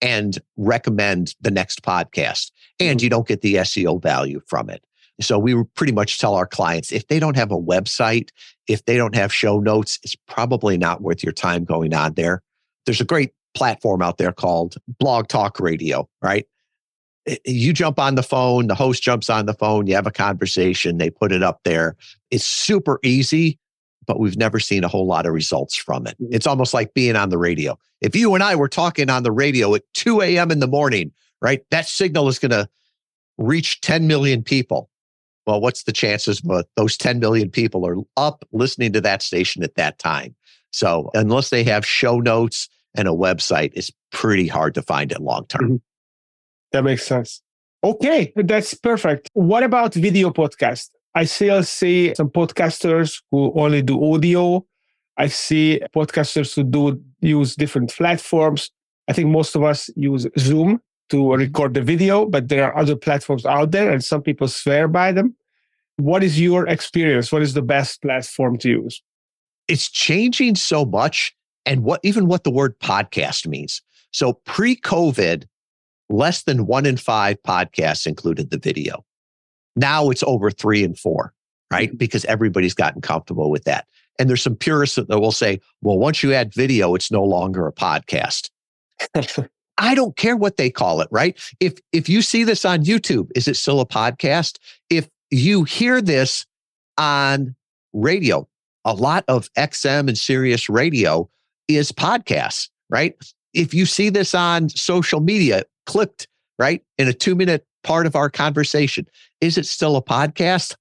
and 0.00 0.38
recommend 0.56 1.34
the 1.40 1.50
next 1.50 1.82
podcast. 1.82 2.50
And 2.78 2.98
mm-hmm. 2.98 3.04
you 3.04 3.10
don't 3.10 3.26
get 3.26 3.40
the 3.40 3.56
SEO 3.56 4.00
value 4.02 4.40
from 4.46 4.70
it. 4.70 4.82
So 5.20 5.38
we 5.38 5.64
pretty 5.74 5.92
much 5.92 6.18
tell 6.18 6.34
our 6.34 6.46
clients 6.46 6.92
if 6.92 7.08
they 7.08 7.18
don't 7.18 7.36
have 7.36 7.50
a 7.50 7.60
website, 7.60 8.30
if 8.68 8.84
they 8.84 8.96
don't 8.96 9.16
have 9.16 9.34
show 9.34 9.58
notes, 9.58 9.98
it's 10.04 10.14
probably 10.28 10.78
not 10.78 11.00
worth 11.00 11.24
your 11.24 11.32
time 11.32 11.64
going 11.64 11.92
on 11.92 12.14
there. 12.14 12.42
There's 12.86 13.00
a 13.00 13.04
great 13.04 13.32
platform 13.54 14.00
out 14.00 14.18
there 14.18 14.32
called 14.32 14.76
Blog 15.00 15.26
Talk 15.26 15.58
Radio, 15.58 16.08
right? 16.22 16.46
You 17.44 17.72
jump 17.72 17.98
on 17.98 18.14
the 18.14 18.22
phone, 18.22 18.66
the 18.66 18.74
host 18.74 19.02
jumps 19.02 19.28
on 19.30 19.46
the 19.46 19.54
phone, 19.54 19.86
you 19.86 19.94
have 19.94 20.06
a 20.06 20.12
conversation, 20.12 20.98
they 20.98 21.10
put 21.10 21.32
it 21.32 21.42
up 21.42 21.60
there. 21.64 21.96
It's 22.30 22.44
super 22.44 22.98
easy, 23.02 23.58
but 24.06 24.18
we've 24.18 24.36
never 24.36 24.60
seen 24.60 24.84
a 24.84 24.88
whole 24.88 25.06
lot 25.06 25.26
of 25.26 25.32
results 25.32 25.76
from 25.76 26.06
it. 26.06 26.16
Mm-hmm. 26.20 26.34
It's 26.34 26.46
almost 26.46 26.74
like 26.74 26.94
being 26.94 27.16
on 27.16 27.28
the 27.28 27.38
radio. 27.38 27.78
If 28.00 28.14
you 28.14 28.34
and 28.34 28.42
I 28.42 28.56
were 28.56 28.68
talking 28.68 29.10
on 29.10 29.22
the 29.22 29.32
radio 29.32 29.74
at 29.74 29.82
2 29.94 30.22
a.m. 30.22 30.50
in 30.50 30.60
the 30.60 30.66
morning, 30.66 31.12
right, 31.40 31.62
that 31.70 31.86
signal 31.86 32.28
is 32.28 32.38
going 32.38 32.50
to 32.50 32.68
reach 33.36 33.80
10 33.80 34.06
million 34.06 34.42
people. 34.42 34.90
Well, 35.46 35.60
what's 35.60 35.84
the 35.84 35.92
chances 35.92 36.40
that 36.42 36.66
those 36.76 36.96
10 36.96 37.20
million 37.20 37.50
people 37.50 37.86
are 37.86 37.96
up 38.16 38.44
listening 38.52 38.92
to 38.92 39.00
that 39.00 39.22
station 39.22 39.62
at 39.62 39.76
that 39.76 39.98
time? 39.98 40.34
So, 40.70 41.10
unless 41.14 41.48
they 41.48 41.64
have 41.64 41.86
show 41.86 42.20
notes 42.20 42.68
and 42.94 43.08
a 43.08 43.12
website, 43.12 43.72
it's 43.74 43.90
pretty 44.12 44.46
hard 44.46 44.74
to 44.74 44.82
find 44.82 45.10
it 45.10 45.20
long 45.20 45.46
term. 45.46 45.62
Mm-hmm. 45.62 45.76
That 46.72 46.84
makes 46.84 47.06
sense. 47.06 47.42
Okay, 47.82 48.32
that's 48.36 48.74
perfect. 48.74 49.30
What 49.34 49.62
about 49.62 49.94
video 49.94 50.30
podcast? 50.30 50.90
I 51.14 51.24
still 51.24 51.62
see 51.62 52.14
some 52.14 52.28
podcasters 52.28 53.22
who 53.30 53.52
only 53.58 53.82
do 53.82 54.14
audio. 54.14 54.64
I 55.16 55.28
see 55.28 55.80
podcasters 55.94 56.54
who 56.54 56.64
do 56.64 57.00
use 57.20 57.56
different 57.56 57.92
platforms. 57.94 58.70
I 59.08 59.12
think 59.12 59.28
most 59.28 59.56
of 59.56 59.62
us 59.64 59.90
use 59.96 60.26
Zoom 60.38 60.80
to 61.08 61.34
record 61.34 61.74
the 61.74 61.82
video, 61.82 62.26
but 62.26 62.48
there 62.48 62.64
are 62.64 62.76
other 62.78 62.94
platforms 62.94 63.46
out 63.46 63.70
there 63.70 63.90
and 63.90 64.04
some 64.04 64.22
people 64.22 64.48
swear 64.48 64.86
by 64.86 65.12
them. 65.12 65.34
What 65.96 66.22
is 66.22 66.38
your 66.38 66.68
experience? 66.68 67.32
What 67.32 67.42
is 67.42 67.54
the 67.54 67.62
best 67.62 68.02
platform 68.02 68.58
to 68.58 68.68
use? 68.68 69.02
It's 69.66 69.90
changing 69.90 70.56
so 70.56 70.84
much 70.84 71.34
and 71.66 71.82
what 71.82 72.00
even 72.02 72.26
what 72.26 72.44
the 72.44 72.50
word 72.50 72.78
podcast 72.80 73.46
means. 73.46 73.82
So 74.12 74.34
pre-COVID, 74.44 75.44
less 76.08 76.42
than 76.44 76.66
one 76.66 76.86
in 76.86 76.96
five 76.96 77.36
podcasts 77.42 78.06
included 78.06 78.50
the 78.50 78.58
video. 78.58 79.04
Now 79.76 80.10
it's 80.10 80.22
over 80.24 80.50
three 80.50 80.84
and 80.84 80.98
four, 80.98 81.32
right? 81.70 81.88
Mm-hmm. 81.88 81.96
Because 81.96 82.24
everybody's 82.24 82.74
gotten 82.74 83.00
comfortable 83.00 83.50
with 83.50 83.64
that. 83.64 83.86
And 84.18 84.28
there's 84.28 84.42
some 84.42 84.56
purists 84.56 84.96
that 84.96 85.20
will 85.20 85.32
say, 85.32 85.60
well, 85.82 85.98
once 85.98 86.22
you 86.22 86.34
add 86.34 86.52
video, 86.52 86.94
it's 86.94 87.12
no 87.12 87.22
longer 87.22 87.66
a 87.66 87.72
podcast. 87.72 88.50
I 89.78 89.94
don't 89.94 90.16
care 90.16 90.36
what 90.36 90.56
they 90.56 90.70
call 90.70 91.00
it, 91.00 91.08
right? 91.12 91.38
If 91.60 91.78
if 91.92 92.08
you 92.08 92.20
see 92.20 92.42
this 92.42 92.64
on 92.64 92.84
YouTube, 92.84 93.30
is 93.36 93.46
it 93.46 93.54
still 93.54 93.80
a 93.80 93.86
podcast? 93.86 94.58
If 94.90 95.08
you 95.30 95.62
hear 95.62 96.02
this 96.02 96.44
on 96.96 97.54
radio, 97.92 98.48
a 98.84 98.92
lot 98.92 99.24
of 99.28 99.48
XM 99.54 100.08
and 100.08 100.18
Sirius 100.18 100.68
radio 100.68 101.30
is 101.68 101.92
podcasts, 101.92 102.68
right? 102.90 103.14
If 103.54 103.72
you 103.72 103.86
see 103.86 104.08
this 104.08 104.34
on 104.34 104.68
social 104.70 105.20
media, 105.20 105.62
clipped, 105.88 106.28
right, 106.58 106.84
in 106.98 107.08
a 107.08 107.12
two 107.12 107.34
minute 107.34 107.66
part 107.82 108.06
of 108.06 108.14
our 108.14 108.30
conversation, 108.30 109.06
is 109.40 109.58
it 109.58 109.66
still 109.66 109.96
a 109.96 110.02
podcast? 110.02 110.76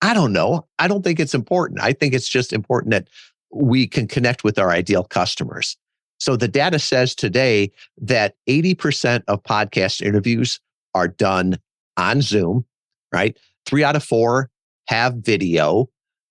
I 0.00 0.14
don't 0.14 0.32
know. 0.32 0.66
I 0.80 0.88
don't 0.88 1.04
think 1.04 1.20
it's 1.20 1.34
important. 1.34 1.80
I 1.80 1.92
think 1.92 2.14
it's 2.14 2.28
just 2.28 2.52
important 2.52 2.90
that 2.90 3.08
we 3.52 3.86
can 3.86 4.08
connect 4.08 4.42
with 4.42 4.58
our 4.58 4.70
ideal 4.70 5.04
customers. 5.04 5.76
So 6.18 6.36
the 6.36 6.48
data 6.48 6.78
says 6.78 7.14
today 7.14 7.70
that 8.00 8.34
80% 8.48 9.22
of 9.28 9.42
podcast 9.42 10.00
interviews 10.00 10.58
are 10.94 11.08
done 11.08 11.58
on 11.96 12.22
Zoom, 12.22 12.64
right? 13.12 13.36
Three 13.66 13.84
out 13.84 13.96
of 13.96 14.02
four 14.02 14.50
have 14.88 15.14
video. 15.16 15.90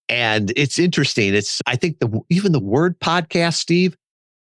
And 0.09 0.51
it's 0.55 0.79
interesting. 0.79 1.35
It's, 1.35 1.61
I 1.67 1.75
think 1.75 1.99
the, 1.99 2.19
even 2.29 2.51
the 2.51 2.59
word 2.59 2.99
podcast, 2.99 3.55
Steve, 3.55 3.95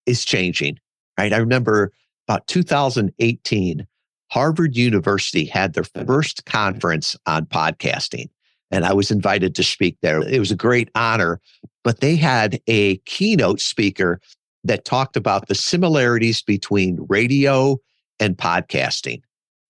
is 0.06 0.24
changing, 0.24 0.78
right? 1.18 1.32
I 1.32 1.38
remember 1.38 1.92
about 2.30 2.46
2018, 2.46 3.86
Harvard 4.30 4.76
University 4.76 5.44
had 5.44 5.72
their 5.74 5.82
mm-hmm. 5.82 6.06
first 6.06 6.44
conference 6.46 7.16
on 7.26 7.44
podcasting 7.46 8.28
and 8.70 8.84
I 8.84 8.92
was 8.92 9.10
invited 9.10 9.56
to 9.56 9.64
speak 9.64 9.96
there. 10.00 10.20
It 10.20 10.38
was 10.38 10.52
a 10.52 10.56
great 10.56 10.90
honor, 10.94 11.40
but 11.82 11.98
they 11.98 12.14
had 12.14 12.60
a 12.68 12.98
keynote 12.98 13.60
speaker 13.60 14.20
that 14.62 14.84
talked 14.84 15.16
about 15.16 15.48
the 15.48 15.56
similarities 15.56 16.40
between 16.40 17.04
radio 17.08 17.78
and 18.20 18.36
podcasting. 18.36 19.22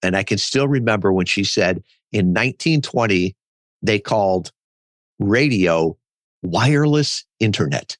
And 0.03 0.15
I 0.15 0.23
can 0.23 0.37
still 0.37 0.69
remember 0.69 1.15
when 1.15 1.25
she 1.25 1.45
said 1.45 1.83
in 2.13 2.27
1920, 2.27 3.35
they 3.81 3.99
called 3.99 4.53
radio 5.19 5.97
wireless 6.43 7.25
internet. 7.39 7.97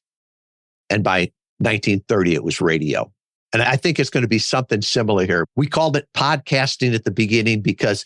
And 0.91 1.03
by 1.03 1.31
1930, 1.57 2.35
it 2.35 2.43
was 2.43 2.61
radio. 2.61 3.11
And 3.53 3.61
I 3.61 3.75
think 3.75 3.99
it's 3.99 4.09
going 4.09 4.23
to 4.23 4.29
be 4.29 4.39
something 4.39 4.81
similar 4.81 5.25
here. 5.25 5.45
We 5.55 5.67
called 5.67 5.97
it 5.97 6.07
podcasting 6.15 6.95
at 6.95 7.03
the 7.03 7.11
beginning 7.11 7.61
because 7.61 8.05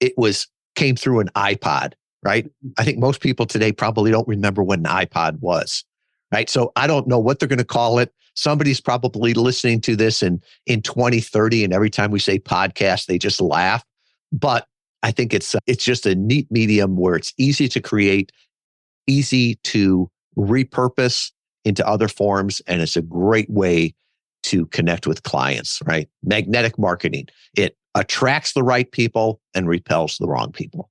it 0.00 0.14
was 0.16 0.46
came 0.74 0.96
through 0.96 1.20
an 1.20 1.28
iPod 1.36 1.92
right? 2.24 2.50
I 2.78 2.84
think 2.84 2.98
most 2.98 3.20
people 3.20 3.46
today 3.46 3.70
probably 3.70 4.10
don't 4.10 4.26
remember 4.26 4.62
what 4.62 4.78
an 4.78 4.86
iPod 4.86 5.40
was, 5.40 5.84
right? 6.32 6.48
So 6.48 6.72
I 6.74 6.86
don't 6.86 7.06
know 7.06 7.18
what 7.18 7.38
they're 7.38 7.48
going 7.48 7.58
to 7.58 7.64
call 7.64 7.98
it. 7.98 8.12
Somebody's 8.34 8.80
probably 8.80 9.34
listening 9.34 9.80
to 9.82 9.94
this 9.94 10.22
in, 10.22 10.40
in 10.66 10.82
2030, 10.82 11.62
and 11.62 11.72
every 11.72 11.90
time 11.90 12.10
we 12.10 12.18
say 12.18 12.38
podcast, 12.38 13.06
they 13.06 13.18
just 13.18 13.40
laugh. 13.40 13.84
But 14.32 14.66
I 15.02 15.12
think 15.12 15.32
it's, 15.32 15.54
uh, 15.54 15.60
it's 15.66 15.84
just 15.84 16.06
a 16.06 16.14
neat 16.16 16.50
medium 16.50 16.96
where 16.96 17.14
it's 17.14 17.32
easy 17.38 17.68
to 17.68 17.80
create, 17.80 18.32
easy 19.06 19.56
to 19.64 20.10
repurpose 20.36 21.30
into 21.64 21.86
other 21.86 22.08
forms, 22.08 22.60
and 22.66 22.80
it's 22.80 22.96
a 22.96 23.02
great 23.02 23.48
way 23.50 23.94
to 24.44 24.66
connect 24.66 25.06
with 25.06 25.22
clients, 25.22 25.80
right? 25.86 26.08
Magnetic 26.22 26.78
marketing. 26.78 27.26
It 27.56 27.76
attracts 27.94 28.52
the 28.52 28.62
right 28.62 28.90
people 28.90 29.40
and 29.54 29.68
repels 29.68 30.16
the 30.18 30.26
wrong 30.26 30.52
people. 30.52 30.90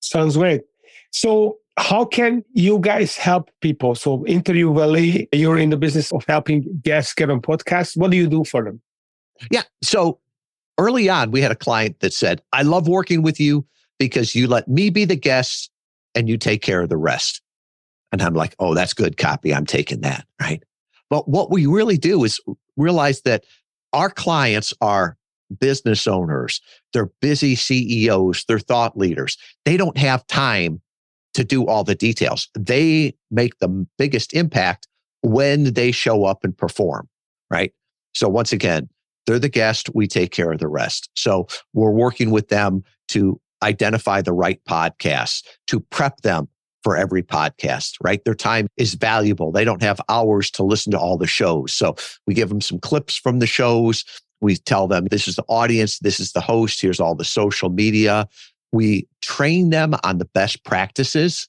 Sounds 0.00 0.36
great. 0.36 0.62
So, 1.10 1.58
how 1.78 2.04
can 2.04 2.44
you 2.52 2.78
guys 2.78 3.16
help 3.16 3.50
people? 3.60 3.94
So, 3.94 4.26
Interview 4.26 4.72
Valet, 4.74 5.28
you're 5.32 5.58
in 5.58 5.70
the 5.70 5.76
business 5.76 6.12
of 6.12 6.24
helping 6.26 6.80
guests 6.82 7.14
get 7.14 7.30
on 7.30 7.40
podcasts. 7.40 7.96
What 7.96 8.10
do 8.10 8.16
you 8.16 8.26
do 8.26 8.44
for 8.44 8.64
them? 8.64 8.80
Yeah. 9.50 9.62
So, 9.82 10.18
early 10.78 11.08
on, 11.08 11.30
we 11.30 11.40
had 11.40 11.52
a 11.52 11.56
client 11.56 12.00
that 12.00 12.12
said, 12.12 12.42
I 12.52 12.62
love 12.62 12.88
working 12.88 13.22
with 13.22 13.38
you 13.38 13.66
because 13.98 14.34
you 14.34 14.48
let 14.48 14.68
me 14.68 14.90
be 14.90 15.04
the 15.04 15.16
guest 15.16 15.70
and 16.14 16.28
you 16.28 16.36
take 16.36 16.62
care 16.62 16.80
of 16.80 16.88
the 16.88 16.96
rest. 16.96 17.42
And 18.10 18.20
I'm 18.20 18.34
like, 18.34 18.54
oh, 18.58 18.74
that's 18.74 18.92
good 18.92 19.16
copy. 19.16 19.54
I'm 19.54 19.66
taking 19.66 20.00
that. 20.02 20.26
Right. 20.40 20.62
But 21.12 21.28
what 21.28 21.50
we 21.50 21.66
really 21.66 21.98
do 21.98 22.24
is 22.24 22.40
realize 22.78 23.20
that 23.26 23.44
our 23.92 24.08
clients 24.08 24.72
are 24.80 25.18
business 25.60 26.06
owners, 26.06 26.62
they're 26.94 27.10
busy 27.20 27.54
CEOs, 27.54 28.46
they're 28.48 28.58
thought 28.58 28.96
leaders. 28.96 29.36
They 29.66 29.76
don't 29.76 29.98
have 29.98 30.26
time 30.26 30.80
to 31.34 31.44
do 31.44 31.66
all 31.66 31.84
the 31.84 31.94
details. 31.94 32.48
They 32.58 33.14
make 33.30 33.58
the 33.58 33.86
biggest 33.98 34.32
impact 34.32 34.88
when 35.20 35.74
they 35.74 35.92
show 35.92 36.24
up 36.24 36.44
and 36.44 36.56
perform, 36.56 37.10
right? 37.50 37.74
So 38.14 38.26
once 38.30 38.54
again, 38.54 38.88
they're 39.26 39.38
the 39.38 39.50
guest, 39.50 39.94
we 39.94 40.06
take 40.06 40.30
care 40.30 40.50
of 40.50 40.60
the 40.60 40.68
rest. 40.68 41.10
So 41.14 41.46
we're 41.74 41.90
working 41.90 42.30
with 42.30 42.48
them 42.48 42.84
to 43.08 43.38
identify 43.62 44.22
the 44.22 44.32
right 44.32 44.64
podcasts, 44.66 45.44
to 45.66 45.78
prep 45.78 46.22
them 46.22 46.48
for 46.82 46.96
every 46.96 47.22
podcast, 47.22 47.94
right? 48.02 48.24
Their 48.24 48.34
time 48.34 48.68
is 48.76 48.94
valuable. 48.94 49.52
They 49.52 49.64
don't 49.64 49.82
have 49.82 50.00
hours 50.08 50.50
to 50.52 50.62
listen 50.62 50.90
to 50.92 50.98
all 50.98 51.16
the 51.16 51.26
shows. 51.26 51.72
So 51.72 51.96
we 52.26 52.34
give 52.34 52.48
them 52.48 52.60
some 52.60 52.78
clips 52.78 53.16
from 53.16 53.38
the 53.38 53.46
shows. 53.46 54.04
We 54.40 54.56
tell 54.56 54.88
them 54.88 55.06
this 55.06 55.28
is 55.28 55.36
the 55.36 55.44
audience, 55.48 55.98
this 56.00 56.18
is 56.18 56.32
the 56.32 56.40
host, 56.40 56.80
here's 56.80 57.00
all 57.00 57.14
the 57.14 57.24
social 57.24 57.70
media. 57.70 58.28
We 58.72 59.06
train 59.20 59.70
them 59.70 59.94
on 60.02 60.18
the 60.18 60.24
best 60.24 60.64
practices 60.64 61.48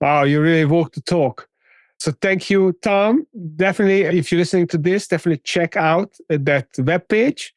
Wow, 0.00 0.22
you 0.24 0.40
really 0.40 0.64
walked 0.64 0.94
the 0.94 1.02
talk. 1.02 1.46
So 1.98 2.12
thank 2.20 2.50
you, 2.50 2.72
Tom. 2.82 3.24
Definitely, 3.56 4.02
if 4.02 4.32
you're 4.32 4.38
listening 4.38 4.66
to 4.68 4.78
this, 4.78 5.08
definitely 5.08 5.42
check 5.44 5.76
out 5.76 6.16
that 6.28 6.72
webpage 6.72 7.50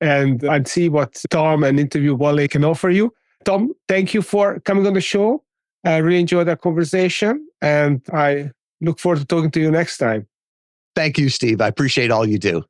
and 0.00 0.42
and 0.42 0.66
see 0.66 0.88
what 0.88 1.22
Tom 1.30 1.62
and 1.64 1.80
Interview 1.80 2.16
Valet 2.16 2.48
can 2.48 2.64
offer 2.64 2.90
you. 2.90 3.14
Tom, 3.44 3.72
thank 3.88 4.14
you 4.14 4.22
for 4.22 4.60
coming 4.60 4.86
on 4.86 4.94
the 4.94 5.00
show. 5.00 5.42
I 5.84 5.98
really 5.98 6.20
enjoyed 6.20 6.48
our 6.48 6.56
conversation 6.56 7.46
and 7.60 8.00
I 8.12 8.50
look 8.80 8.98
forward 8.98 9.20
to 9.20 9.26
talking 9.26 9.50
to 9.52 9.60
you 9.60 9.70
next 9.70 9.98
time. 9.98 10.26
Thank 10.94 11.18
you, 11.18 11.28
Steve. 11.28 11.60
I 11.60 11.68
appreciate 11.68 12.10
all 12.10 12.26
you 12.26 12.38
do. 12.38 12.62